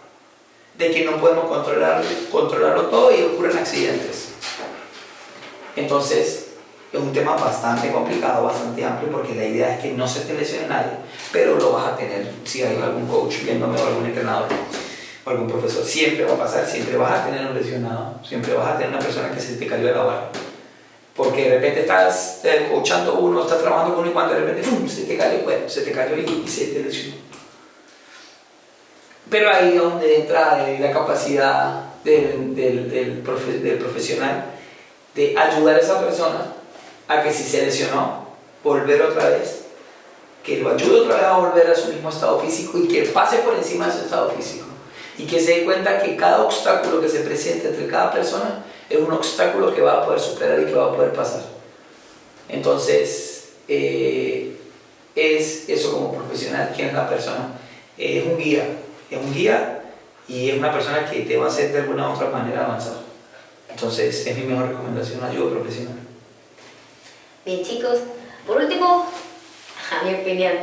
de 0.78 0.92
que 0.92 1.04
no 1.04 1.18
podemos 1.18 1.46
controlar, 1.46 2.02
controlarlo 2.32 2.84
todo 2.84 3.12
y 3.14 3.24
ocurren 3.24 3.58
accidentes. 3.58 4.30
Entonces, 5.76 6.50
es 6.92 7.00
un 7.00 7.14
tema 7.14 7.36
bastante 7.36 7.92
complicado, 7.92 8.46
bastante 8.46 8.84
amplio, 8.84 9.12
porque 9.12 9.36
la 9.36 9.46
idea 9.46 9.76
es 9.76 9.82
que 9.82 9.92
no 9.92 10.08
se 10.08 10.22
te 10.22 10.34
lesione 10.34 10.68
nadie, 10.68 10.92
pero 11.32 11.56
lo 11.56 11.74
vas 11.74 11.94
a 11.94 11.96
tener 11.96 12.32
si 12.46 12.64
hay 12.64 12.82
algún 12.82 13.08
coach 13.08 13.44
viéndome 13.44 13.80
o 13.80 13.88
algún 13.88 14.06
entrenador 14.06 14.48
algún 15.30 15.48
profesor. 15.48 15.84
Siempre 15.86 16.26
va 16.26 16.34
a 16.34 16.38
pasar, 16.38 16.66
siempre 16.66 16.98
vas 16.98 17.20
a 17.20 17.26
tener 17.26 17.46
un 17.48 17.56
lesionado, 17.56 18.16
siempre 18.24 18.54
vas 18.54 18.70
a 18.70 18.78
tener 18.78 18.90
una 18.90 19.00
persona 19.00 19.32
que 19.32 19.40
se 19.40 19.56
te 19.56 19.68
cayó 19.68 19.86
de 19.86 19.94
la 19.94 20.04
barra. 20.04 20.30
Porque 21.16 21.50
de 21.50 21.56
repente 21.56 21.82
estás 21.82 22.42
eh, 22.44 22.70
coachando 22.72 23.16
uno, 23.20 23.44
estás 23.44 23.62
trabajando 23.62 23.96
con 23.96 24.04
uno 24.04 24.12
y 24.12 24.14
cuando 24.14 24.34
de 24.34 24.42
repente 24.42 24.64
¡fum! 24.64 24.88
se 24.88 25.04
te 25.04 25.18
cayó, 25.18 25.40
bueno, 25.44 25.68
se 25.68 25.82
te 25.82 25.92
cayó 25.92 26.16
y, 26.16 26.44
y 26.46 26.48
se 26.48 26.68
te 26.68 26.82
lesionó. 26.82 27.16
Pero 29.30 29.50
ahí 29.50 29.74
es 29.74 29.82
donde 29.82 30.22
entra 30.22 30.70
eh, 30.70 30.80
la 30.80 30.92
capacidad 30.92 31.84
del, 32.04 32.56
del, 32.56 32.90
del, 32.90 33.24
del 33.24 33.78
profesional 33.78 34.46
de 35.14 35.36
ayudar 35.38 35.76
a 35.76 35.80
esa 35.80 36.00
persona 36.00 36.54
a 37.08 37.22
que 37.22 37.32
si 37.32 37.44
se 37.44 37.66
lesionó, 37.66 38.28
volver 38.64 39.02
otra 39.02 39.30
vez, 39.30 39.66
que 40.44 40.58
lo 40.60 40.70
ayude 40.70 41.02
otra 41.02 41.16
vez 41.16 41.26
a 41.26 41.38
volver 41.38 41.68
a 41.68 41.76
su 41.76 41.90
mismo 41.90 42.10
estado 42.10 42.40
físico 42.40 42.78
y 42.78 42.88
que 42.88 43.04
pase 43.04 43.40
por 43.40 43.56
encima 43.56 43.88
de 43.88 43.94
su 43.94 44.00
estado 44.00 44.32
físico. 44.32 44.69
Y 45.20 45.26
que 45.26 45.40
se 45.40 45.52
dé 45.52 45.66
cuenta 45.66 46.02
que 46.02 46.16
cada 46.16 46.46
obstáculo 46.46 47.02
que 47.02 47.10
se 47.10 47.20
presente 47.20 47.68
entre 47.68 47.88
cada 47.88 48.10
persona 48.12 48.64
es 48.90 48.98
un 48.98 49.12
obstáculo 49.12 49.76
que 49.76 49.82
va 49.82 50.02
a 50.02 50.06
poder 50.06 50.20
superar 50.20 50.62
y 50.62 50.66
que 50.66 50.74
va 50.74 50.86
a 50.86 50.96
poder 50.96 51.12
pasar. 51.12 51.42
Entonces, 52.48 53.50
eh, 53.68 54.58
es 55.16 55.68
eso 55.68 55.92
como 55.92 56.14
profesional, 56.14 56.72
quién 56.74 56.88
es 56.88 56.94
la 56.94 57.10
persona. 57.10 57.52
es 57.98 58.26
un 58.26 58.38
guía, 58.38 58.66
es 59.12 59.18
un 59.18 59.34
guía 59.34 59.84
y 60.26 60.52
es 60.52 60.58
una 60.58 60.72
persona 60.72 61.10
que 61.10 61.22
te 61.22 61.36
va 61.36 61.46
a 61.46 61.50
hacer 61.50 61.74
de 61.74 61.80
alguna 61.80 62.10
u 62.10 62.14
otra 62.14 62.30
manera 62.30 62.64
avanzar. 62.64 62.94
Entonces, 63.70 64.26
es 64.26 64.38
mi 64.38 64.44
mejor 64.46 64.70
recomendación, 64.70 65.22
ayuda 65.22 65.52
profesional. 65.52 65.96
Bien 67.46 67.62
chicos, 67.62 68.00
por 68.48 68.58
último, 68.58 69.06
a 69.92 70.06
mi 70.06 70.14
opinión, 70.16 70.54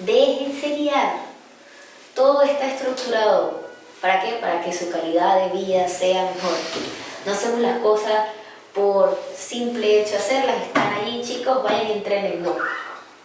déjense 0.00 0.76
guiar. 0.76 1.28
Todo 2.14 2.42
está 2.42 2.74
estructurado. 2.74 3.57
¿Para 4.00 4.20
qué? 4.20 4.34
Para 4.40 4.62
que 4.62 4.72
su 4.72 4.90
calidad 4.90 5.44
de 5.44 5.58
vida 5.58 5.88
sea 5.88 6.22
mejor. 6.22 6.56
No 7.26 7.32
hacemos 7.32 7.60
las 7.60 7.78
cosas 7.78 8.28
por 8.72 9.18
simple 9.36 10.02
hecho 10.02 10.16
hacerlas. 10.16 10.62
Están 10.62 10.94
allí 10.94 11.22
chicos, 11.24 11.62
vayan 11.62 11.88
y 11.88 11.92
entrenen. 11.92 12.42
No. 12.42 12.54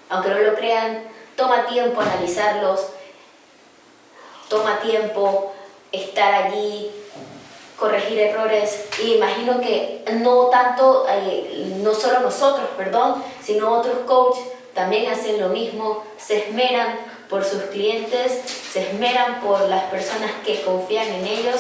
Aunque 0.10 0.30
no 0.30 0.40
lo 0.40 0.56
crean, 0.56 1.04
toma 1.36 1.68
tiempo 1.68 2.02
analizarlos. 2.02 2.88
Toma 4.50 4.80
tiempo 4.80 5.54
estar 5.92 6.34
allí, 6.34 6.92
corregir 7.80 8.20
errores 8.20 8.86
y 9.02 9.16
imagino 9.16 9.62
que 9.62 10.04
no 10.14 10.48
tanto, 10.48 11.06
eh, 11.10 11.76
no 11.78 11.94
solo 11.94 12.20
nosotros, 12.20 12.68
perdón, 12.78 13.24
sino 13.42 13.72
otros 13.72 14.00
coaches 14.06 14.44
también 14.74 15.12
hacen 15.12 15.40
lo 15.40 15.50
mismo, 15.50 16.04
se 16.18 16.48
esmeran 16.48 16.98
por 17.34 17.44
sus 17.44 17.64
clientes, 17.64 18.32
se 18.72 18.92
esmeran 18.92 19.42
por 19.42 19.62
las 19.62 19.86
personas 19.86 20.30
que 20.46 20.62
confían 20.62 21.08
en 21.08 21.26
ellos, 21.26 21.56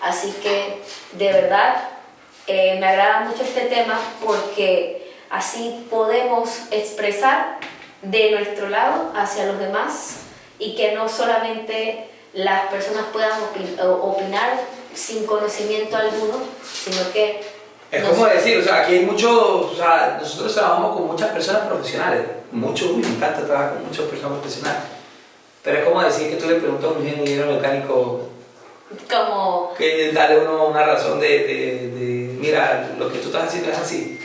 así 0.00 0.34
que 0.42 0.80
de 1.12 1.32
verdad 1.32 1.90
eh, 2.46 2.78
me 2.80 2.86
agrada 2.86 3.20
mucho 3.28 3.42
este 3.42 3.66
tema 3.66 4.00
porque 4.24 5.12
así 5.28 5.86
podemos 5.90 6.48
expresar 6.70 7.58
de 8.00 8.30
nuestro 8.30 8.70
lado 8.70 9.12
hacia 9.14 9.44
los 9.44 9.58
demás 9.58 10.20
y 10.58 10.74
que 10.76 10.92
no 10.92 11.10
solamente 11.10 12.08
las 12.32 12.68
personas 12.68 13.04
puedan 13.12 13.38
opinar 14.00 14.58
sin 14.94 15.26
conocimiento 15.26 15.94
alguno, 15.94 16.38
sino 16.72 17.12
que... 17.12 17.45
Es 17.90 18.04
como 18.04 18.26
decir, 18.26 18.58
o 18.58 18.62
sea, 18.62 18.82
aquí 18.82 18.94
hay 18.94 19.06
muchos, 19.06 19.32
o 19.32 19.74
sea, 19.74 20.18
nosotros 20.20 20.54
trabajamos 20.54 20.96
con 20.96 21.06
muchas 21.06 21.30
personas 21.30 21.66
profesionales, 21.68 22.22
mucho, 22.52 22.92
me 22.96 23.06
encanta 23.06 23.46
trabajar 23.46 23.74
con 23.74 23.86
muchas 23.86 24.06
personas 24.06 24.38
profesionales, 24.38 24.82
pero 25.62 25.78
es 25.78 25.84
como 25.84 26.02
decir 26.02 26.30
que 26.30 26.36
tú 26.36 26.48
le 26.48 26.56
preguntas 26.56 26.90
a 26.90 26.92
un 26.94 27.06
ingeniero 27.06 27.46
mecánico 27.46 28.30
como... 29.10 29.74
Que 29.76 30.12
darle 30.12 30.38
uno 30.40 30.68
una 30.68 30.84
razón 30.84 31.20
de, 31.20 31.28
de, 31.28 31.90
de, 31.90 32.36
mira, 32.38 32.94
lo 32.98 33.10
que 33.10 33.18
tú 33.18 33.26
estás 33.28 33.48
haciendo 33.48 33.70
es 33.70 33.78
así. 33.78 34.20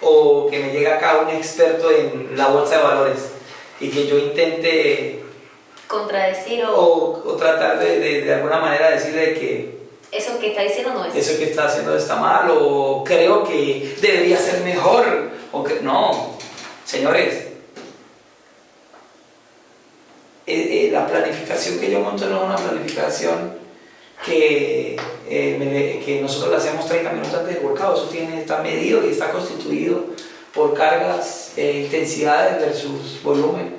O 0.00 0.48
que 0.48 0.60
me 0.60 0.70
llega 0.70 0.96
acá 0.96 1.18
un 1.18 1.30
experto 1.30 1.90
en 1.90 2.36
la 2.36 2.48
bolsa 2.48 2.76
de 2.76 2.82
valores 2.82 3.32
y 3.80 3.90
que 3.90 4.06
yo 4.06 4.16
intente 4.18 5.24
contradecir 5.88 6.64
o... 6.64 7.22
O, 7.24 7.36
tratar 7.36 7.78
de, 7.78 7.98
de, 7.98 8.22
de, 8.22 8.34
alguna 8.34 8.58
manera 8.58 8.90
decirle 8.90 9.34
que... 9.34 9.77
Eso 10.10 10.38
que 10.38 10.48
está 10.48 10.62
diciendo 10.62 10.94
no 10.94 11.04
es. 11.04 11.14
Eso 11.14 11.38
que 11.38 11.50
está 11.50 11.66
haciendo 11.66 11.96
está 11.96 12.16
mal 12.16 12.50
o 12.50 13.04
creo 13.04 13.44
que 13.44 13.96
debería 14.00 14.38
ser 14.38 14.62
mejor. 14.62 15.30
O 15.52 15.62
que, 15.64 15.80
no, 15.80 16.36
señores. 16.84 17.46
Eh, 20.46 20.86
eh, 20.86 20.90
la 20.90 21.06
planificación 21.06 21.78
que 21.78 21.90
yo 21.90 22.00
monto 22.00 22.26
no 22.26 22.38
es 22.38 22.44
una 22.44 22.56
planificación 22.56 23.58
que, 24.24 24.96
eh, 25.28 26.02
que 26.04 26.20
nosotros 26.22 26.52
la 26.52 26.56
hacemos 26.56 26.86
30 26.86 27.12
minutos 27.12 27.34
antes 27.34 27.54
del 27.56 27.64
workout. 27.64 27.96
Eso 27.98 28.08
tiene, 28.08 28.40
está 28.40 28.62
medido 28.62 29.06
y 29.06 29.10
está 29.10 29.30
constituido 29.30 30.06
por 30.54 30.72
cargas, 30.72 31.52
intensidades 31.56 32.60
versus 32.60 33.22
volumen 33.22 33.76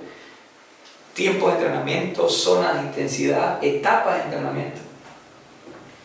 tiempos 1.19 1.51
de 1.51 1.59
entrenamiento, 1.59 2.29
zonas 2.29 2.75
de 2.75 2.81
intensidad, 2.87 3.61
etapas 3.61 4.17
de 4.17 4.23
entrenamiento. 4.23 4.79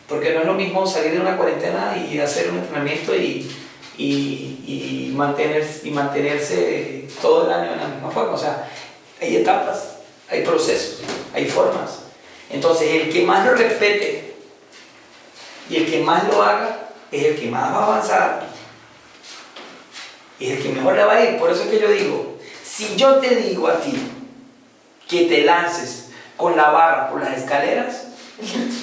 Porque 0.07 0.33
no 0.33 0.41
es 0.41 0.45
lo 0.45 0.53
mismo 0.53 0.85
salir 0.85 1.13
de 1.13 1.19
una 1.19 1.37
cuarentena 1.37 1.97
y 1.97 2.19
hacer 2.19 2.51
un 2.51 2.59
entrenamiento 2.59 3.15
y, 3.15 3.51
y, 3.97 4.63
y, 4.67 5.13
mantenerse, 5.15 5.87
y 5.87 5.91
mantenerse 5.91 7.07
todo 7.21 7.47
el 7.47 7.53
año 7.53 7.73
en 7.73 7.79
la 7.79 7.87
misma 7.87 8.11
forma. 8.11 8.33
O 8.33 8.37
sea, 8.37 8.69
hay 9.19 9.37
etapas, 9.37 9.97
hay 10.29 10.43
procesos, 10.43 11.01
hay 11.33 11.45
formas. 11.45 11.99
Entonces, 12.49 12.87
el 12.89 13.11
que 13.11 13.23
más 13.23 13.45
lo 13.45 13.55
respete 13.55 14.35
y 15.69 15.77
el 15.77 15.89
que 15.89 16.03
más 16.03 16.27
lo 16.27 16.43
haga 16.43 16.89
es 17.11 17.25
el 17.25 17.35
que 17.35 17.49
más 17.49 17.73
va 17.73 17.79
a 17.79 17.85
avanzar 17.85 18.45
y 20.39 20.47
es 20.47 20.57
el 20.57 20.63
que 20.63 20.69
mejor 20.69 20.95
le 20.95 21.03
va 21.03 21.13
a 21.13 21.23
ir. 21.23 21.37
Por 21.37 21.51
eso 21.51 21.63
es 21.63 21.69
que 21.69 21.79
yo 21.79 21.89
digo, 21.89 22.37
si 22.63 22.95
yo 22.95 23.15
te 23.15 23.35
digo 23.35 23.67
a 23.67 23.79
ti, 23.79 23.93
que 25.07 25.25
te 25.25 25.43
lances 25.43 26.09
con 26.35 26.57
la 26.57 26.71
barra 26.71 27.09
por 27.09 27.21
las 27.21 27.37
escaleras, 27.37 28.04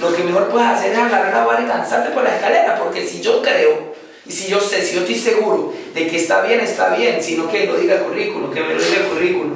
lo 0.02 0.12
que 0.12 0.24
mejor 0.24 0.48
puedes 0.48 0.66
hacer 0.66 0.92
es 0.92 0.98
agarrar 0.98 1.32
la 1.32 1.46
barra 1.46 1.62
y 1.62 1.66
lanzarte 1.66 2.10
por 2.10 2.24
la 2.24 2.34
escalera, 2.34 2.76
porque 2.76 3.06
si 3.06 3.22
yo 3.22 3.40
creo, 3.40 3.94
y 4.26 4.32
si 4.32 4.50
yo 4.50 4.60
sé, 4.60 4.82
si 4.84 4.96
yo 4.96 5.02
estoy 5.02 5.14
seguro 5.14 5.72
de 5.94 6.08
que 6.08 6.16
está 6.16 6.42
bien, 6.42 6.58
está 6.58 6.96
bien, 6.96 7.22
sino 7.22 7.48
que 7.48 7.66
lo 7.66 7.76
diga 7.76 7.94
el 7.94 8.02
currículum, 8.02 8.52
que 8.52 8.60
me 8.62 8.74
lo 8.74 8.82
diga 8.82 8.96
el 8.96 9.06
currículum, 9.06 9.54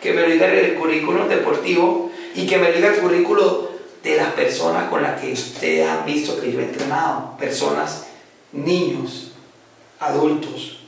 que 0.00 0.12
me 0.12 0.22
lo 0.22 0.28
diga 0.28 0.46
el 0.46 0.74
currículum 0.76 1.28
deportivo 1.28 2.12
y 2.36 2.46
que 2.46 2.58
me 2.58 2.68
lo 2.68 2.76
diga 2.76 2.88
el 2.94 3.00
currículum 3.00 3.66
de 4.04 4.16
las 4.16 4.32
personas 4.34 4.88
con 4.88 5.02
las 5.02 5.20
que 5.20 5.32
ustedes 5.32 5.88
han 5.88 6.06
visto 6.06 6.40
que 6.40 6.52
yo 6.52 6.60
he 6.60 6.64
entrenado, 6.64 7.36
personas, 7.36 8.06
niños, 8.52 9.32
adultos, 9.98 10.84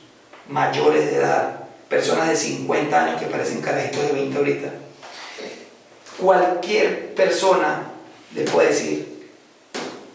mayores 0.47 1.11
de 1.11 1.17
edad, 1.17 1.65
personas 1.89 2.29
de 2.29 2.37
50 2.37 3.03
años 3.03 3.19
que 3.19 3.27
parecen 3.27 3.59
carajitos 3.59 4.07
de 4.07 4.13
20 4.13 4.37
ahorita. 4.37 4.73
Cualquier 6.17 7.13
persona 7.13 7.88
le 8.35 8.43
puede 8.43 8.69
decir, 8.69 9.29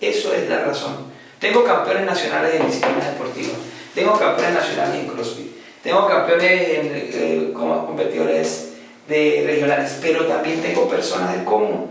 eso 0.00 0.34
es 0.34 0.48
la 0.48 0.64
razón. 0.64 1.12
Tengo 1.40 1.64
campeones 1.64 2.06
nacionales 2.06 2.54
en 2.54 2.66
disciplinas 2.66 3.12
deportivas, 3.12 3.56
tengo 3.94 4.18
campeones 4.18 4.54
nacionales 4.54 5.00
en 5.00 5.08
CrossFit, 5.08 5.52
tengo 5.82 6.06
campeones 6.08 6.52
en, 6.52 6.90
eh, 6.94 7.50
como 7.52 7.86
competidores 7.86 8.72
de 9.08 9.44
regionales, 9.46 9.98
pero 10.00 10.26
también 10.26 10.62
tengo 10.62 10.88
personas 10.88 11.32
del 11.34 11.44
común 11.44 11.90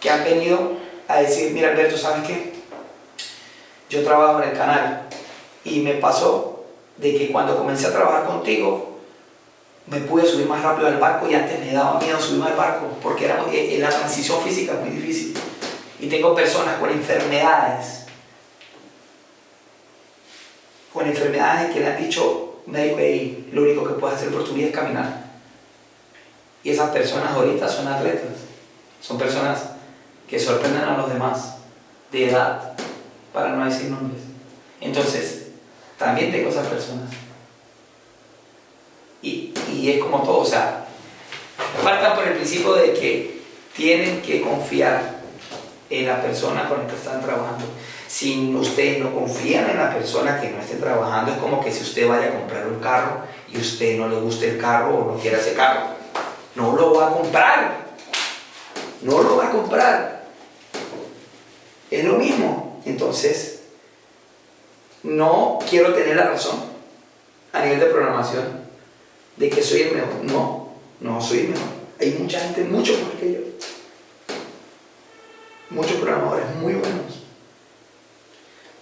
que 0.00 0.10
han 0.10 0.24
venido 0.24 0.72
a 1.08 1.20
decir, 1.20 1.52
mira 1.52 1.70
Alberto, 1.70 1.96
¿sabes 1.96 2.26
qué? 2.26 2.52
Yo 3.88 4.02
trabajo 4.02 4.42
en 4.42 4.50
el 4.50 4.56
canal 4.56 5.02
y 5.64 5.80
me 5.80 5.94
pasó 5.94 6.64
de 6.96 7.16
que 7.16 7.30
cuando 7.30 7.56
comencé 7.56 7.86
a 7.86 7.92
trabajar 7.92 8.24
contigo, 8.24 8.93
me 9.86 10.00
pude 10.00 10.26
subir 10.26 10.46
más 10.46 10.62
rápido 10.62 10.88
al 10.88 10.98
barco 10.98 11.28
y 11.28 11.34
antes 11.34 11.60
me 11.60 11.72
daba 11.72 12.00
miedo 12.00 12.18
subirme 12.20 12.46
al 12.46 12.56
barco 12.56 12.86
porque 13.02 13.26
era, 13.26 13.44
eh, 13.52 13.76
la 13.78 13.90
transición 13.90 14.42
física 14.42 14.74
es 14.74 14.80
muy 14.80 14.90
difícil. 14.90 15.34
Y 16.00 16.08
tengo 16.08 16.34
personas 16.34 16.78
con 16.78 16.90
enfermedades, 16.90 18.06
con 20.92 21.06
enfermedades 21.06 21.72
que 21.72 21.80
le 21.80 21.86
han 21.86 22.02
dicho, 22.02 22.62
médico, 22.66 22.96
hey, 23.00 23.50
lo 23.52 23.62
único 23.62 23.84
que 23.84 23.94
puedes 23.94 24.16
hacer 24.16 24.30
por 24.30 24.44
tu 24.44 24.52
vida 24.52 24.68
es 24.68 24.74
caminar. 24.74 25.24
Y 26.62 26.70
esas 26.70 26.90
personas 26.90 27.32
ahorita 27.32 27.68
son 27.68 27.86
atletas, 27.88 28.38
son 29.00 29.18
personas 29.18 29.70
que 30.28 30.40
sorprenden 30.40 30.82
a 30.82 30.96
los 30.96 31.12
demás 31.12 31.56
de 32.10 32.30
edad, 32.30 32.72
para 33.32 33.50
no 33.50 33.64
decir 33.64 33.90
nombres. 33.90 34.22
Entonces, 34.80 35.48
también 35.98 36.32
tengo 36.32 36.48
esas 36.48 36.66
personas. 36.68 37.10
Y, 39.84 39.90
es 39.90 39.98
como 40.02 40.22
todo, 40.22 40.38
o 40.38 40.44
sea, 40.46 40.86
partan 41.82 42.14
por 42.14 42.26
el 42.26 42.36
principio 42.36 42.72
de 42.72 42.94
que 42.94 43.42
tienen 43.76 44.22
que 44.22 44.40
confiar 44.40 45.16
en 45.90 46.06
la 46.06 46.22
persona 46.22 46.66
con 46.66 46.78
la 46.78 46.86
que 46.86 46.96
están 46.96 47.20
trabajando. 47.20 47.66
si 48.08 48.54
ustedes 48.54 49.00
no 49.00 49.12
confían 49.12 49.68
en 49.68 49.76
la 49.76 49.92
persona 49.92 50.40
que 50.40 50.48
no 50.48 50.58
esté 50.58 50.76
trabajando, 50.76 51.32
es 51.32 51.38
como 51.38 51.62
que 51.62 51.70
si 51.70 51.82
usted 51.82 52.08
vaya 52.08 52.28
a 52.28 52.34
comprar 52.34 52.66
un 52.66 52.80
carro 52.80 53.24
y 53.52 53.58
usted 53.58 53.98
no 53.98 54.08
le 54.08 54.16
guste 54.20 54.52
el 54.52 54.58
carro 54.58 54.96
o 54.96 55.12
no 55.12 55.20
quiera 55.20 55.38
ese 55.38 55.52
carro, 55.52 55.82
no 56.54 56.74
lo 56.74 56.94
va 56.94 57.08
a 57.08 57.10
comprar. 57.10 57.84
No 59.02 59.22
lo 59.22 59.36
va 59.36 59.48
a 59.48 59.50
comprar. 59.50 60.24
Es 61.90 62.04
lo 62.04 62.14
mismo. 62.14 62.80
Entonces, 62.86 63.64
no 65.02 65.58
quiero 65.68 65.92
tener 65.92 66.16
la 66.16 66.30
razón 66.30 66.58
a 67.52 67.60
nivel 67.60 67.80
de 67.80 67.86
programación 67.86 68.63
de 69.36 69.50
que 69.50 69.62
soy 69.62 69.82
el 69.82 69.94
mejor. 69.94 70.24
No, 70.24 70.68
no 71.00 71.20
soy 71.20 71.40
el 71.40 71.48
mejor. 71.48 71.68
Hay 72.00 72.10
mucha 72.18 72.40
gente 72.40 72.62
mucho 72.64 72.92
mejor 72.92 73.12
que 73.12 73.32
yo. 73.32 73.38
Muchos 75.70 75.96
programadores 75.96 76.46
muy 76.56 76.74
buenos. 76.74 77.24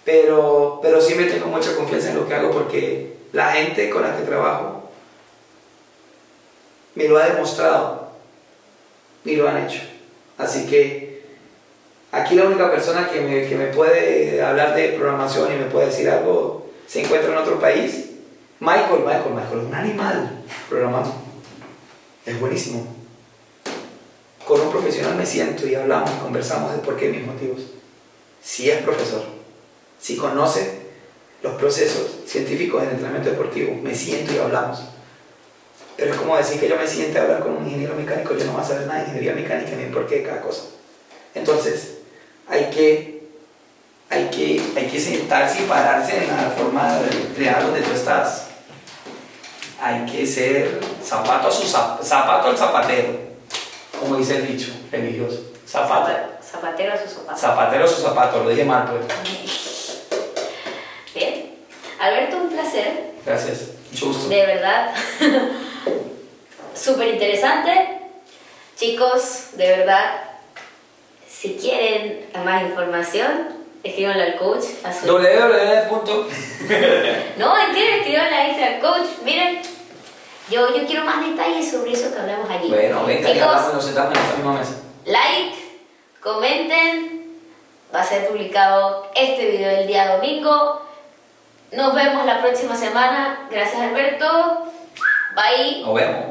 Pero, 0.05 0.79
pero 0.81 0.99
me 1.01 1.25
tengo 1.25 1.47
mucha 1.47 1.75
confianza 1.75 2.09
en 2.09 2.17
lo 2.17 2.27
que 2.27 2.33
hago 2.33 2.51
porque 2.51 3.13
la 3.31 3.51
gente 3.53 3.89
con 3.89 4.01
la 4.01 4.17
que 4.17 4.23
trabajo 4.23 4.89
me 6.95 7.07
lo 7.07 7.17
ha 7.17 7.27
demostrado 7.27 8.11
y 9.23 9.35
lo 9.35 9.47
han 9.47 9.65
hecho. 9.65 9.79
Así 10.37 10.65
que 10.65 11.23
aquí 12.11 12.35
la 12.35 12.45
única 12.45 12.69
persona 12.69 13.09
que 13.09 13.21
me, 13.21 13.47
que 13.47 13.55
me 13.55 13.67
puede 13.67 14.41
hablar 14.41 14.75
de 14.75 14.89
programación 14.89 15.53
y 15.53 15.57
me 15.57 15.65
puede 15.65 15.87
decir 15.87 16.09
algo 16.09 16.63
se 16.85 17.01
encuentra 17.01 17.31
en 17.31 17.37
otro 17.37 17.59
país. 17.59 18.11
Michael, 18.63 19.03
Michael, 19.05 19.33
Michael, 19.35 19.59
un 19.67 19.75
animal 19.75 20.43
programando. 20.69 21.13
Es 22.25 22.39
buenísimo. 22.39 22.87
Con 24.47 24.61
un 24.61 24.71
profesional 24.71 25.15
me 25.15 25.25
siento 25.25 25.67
y 25.67 25.75
hablamos, 25.75 26.09
conversamos 26.11 26.71
de 26.71 26.79
por 26.79 26.95
qué 26.95 27.09
mis 27.09 27.25
motivos. 27.25 27.61
Si 28.41 28.69
es 28.69 28.81
profesor 28.83 29.33
si 30.03 30.17
conoce 30.17 30.81
los 31.41 31.53
procesos 31.55 32.23
científicos 32.27 32.81
del 32.81 32.91
entrenamiento 32.91 33.29
deportivo, 33.29 33.73
me 33.81 33.95
siento 33.95 34.33
y 34.33 34.37
hablamos. 34.37 34.81
Pero 35.95 36.11
es 36.11 36.17
como 36.17 36.35
decir 36.35 36.59
que 36.59 36.67
yo 36.67 36.75
me 36.75 36.85
siento 36.85 37.19
a 37.19 37.21
hablar 37.21 37.39
con 37.41 37.53
un 37.53 37.65
ingeniero 37.65 37.95
mecánico, 37.95 38.35
yo 38.37 38.43
no 38.43 38.51
voy 38.51 38.61
a 38.61 38.65
saber 38.65 38.85
nada 38.85 38.99
de 38.99 39.05
ingeniería 39.05 39.33
mecánica 39.33 39.77
ni 39.77 39.85
por 39.93 40.05
qué 40.07 40.23
cada 40.23 40.41
cosa. 40.41 40.63
Entonces, 41.33 41.99
hay 42.49 42.69
que, 42.69 43.29
hay 44.09 44.29
que, 44.29 44.61
hay 44.75 44.87
que 44.87 44.99
sentarse 44.99 45.63
y 45.63 45.67
pararse 45.67 46.17
en 46.17 46.27
la 46.27 46.53
forma 46.57 46.99
real 47.37 47.63
donde 47.63 47.81
tú 47.81 47.91
estás. 47.93 48.47
Hay 49.83 50.05
que 50.05 50.25
ser 50.25 50.79
zapato 51.03 51.49
a 51.49 51.51
su 51.51 51.67
zapato 51.67 52.47
al 52.47 52.57
zapatero, 52.57 53.19
como 53.99 54.15
dice 54.15 54.37
el 54.37 54.47
dicho 54.47 54.71
religioso. 54.89 55.41
Zapato. 55.67 56.09
Zapatero 56.41 56.93
a 56.93 56.97
su 56.97 57.09
zapato. 57.09 57.37
Zapatero 57.37 57.83
a 57.83 57.87
su 57.89 58.01
zapato, 58.01 58.43
lo 58.45 58.49
dije 58.49 58.63
mal 58.63 58.85
pues. 58.85 59.05
Alberto, 61.99 62.37
un 62.37 62.49
placer. 62.49 63.11
Gracias, 63.25 63.71
mucho 63.91 64.07
gusto. 64.07 64.29
De 64.29 64.45
verdad, 64.45 64.93
súper 66.75 67.09
interesante. 67.09 67.99
Chicos, 68.77 69.49
de 69.53 69.67
verdad, 69.67 70.15
si 71.27 71.55
quieren 71.55 72.25
más 72.45 72.63
información, 72.63 73.49
escríbanle 73.83 74.23
al 74.23 74.35
coach. 74.35 74.63
A 74.83 74.93
su... 74.93 75.07
www. 75.07 75.23
no, 77.37 77.57
entienden, 77.57 77.99
escríbanle 77.99 78.65
al 78.65 78.79
coach. 78.79 79.07
Miren, 79.23 79.61
yo, 80.49 80.75
yo 80.75 80.85
quiero 80.85 81.05
más 81.05 81.25
detalles 81.25 81.71
sobre 81.71 81.93
eso 81.93 82.13
que 82.13 82.19
hablamos 82.19 82.49
allí. 82.49 82.69
Bueno, 82.69 83.05
venga, 83.05 83.31
Chicos, 83.31 83.73
nos 83.73 83.85
sentamos 83.85 84.13
en 84.13 84.21
esta 84.21 84.35
misma 84.35 84.53
mesa. 84.53 84.73
Like, 85.05 85.55
comenten. 86.19 87.23
Va 87.93 88.01
a 88.01 88.03
ser 88.03 88.27
publicado 88.27 89.11
este 89.13 89.51
video 89.51 89.69
el 89.81 89.87
día 89.87 90.15
domingo. 90.15 90.81
Nos 91.71 91.93
vemos 91.93 92.25
la 92.25 92.41
próxima 92.41 92.75
semana. 92.75 93.47
Gracias 93.51 93.81
Alberto. 93.81 94.65
Bye. 95.35 95.81
Nos 95.83 95.93
vemos. 95.93 96.25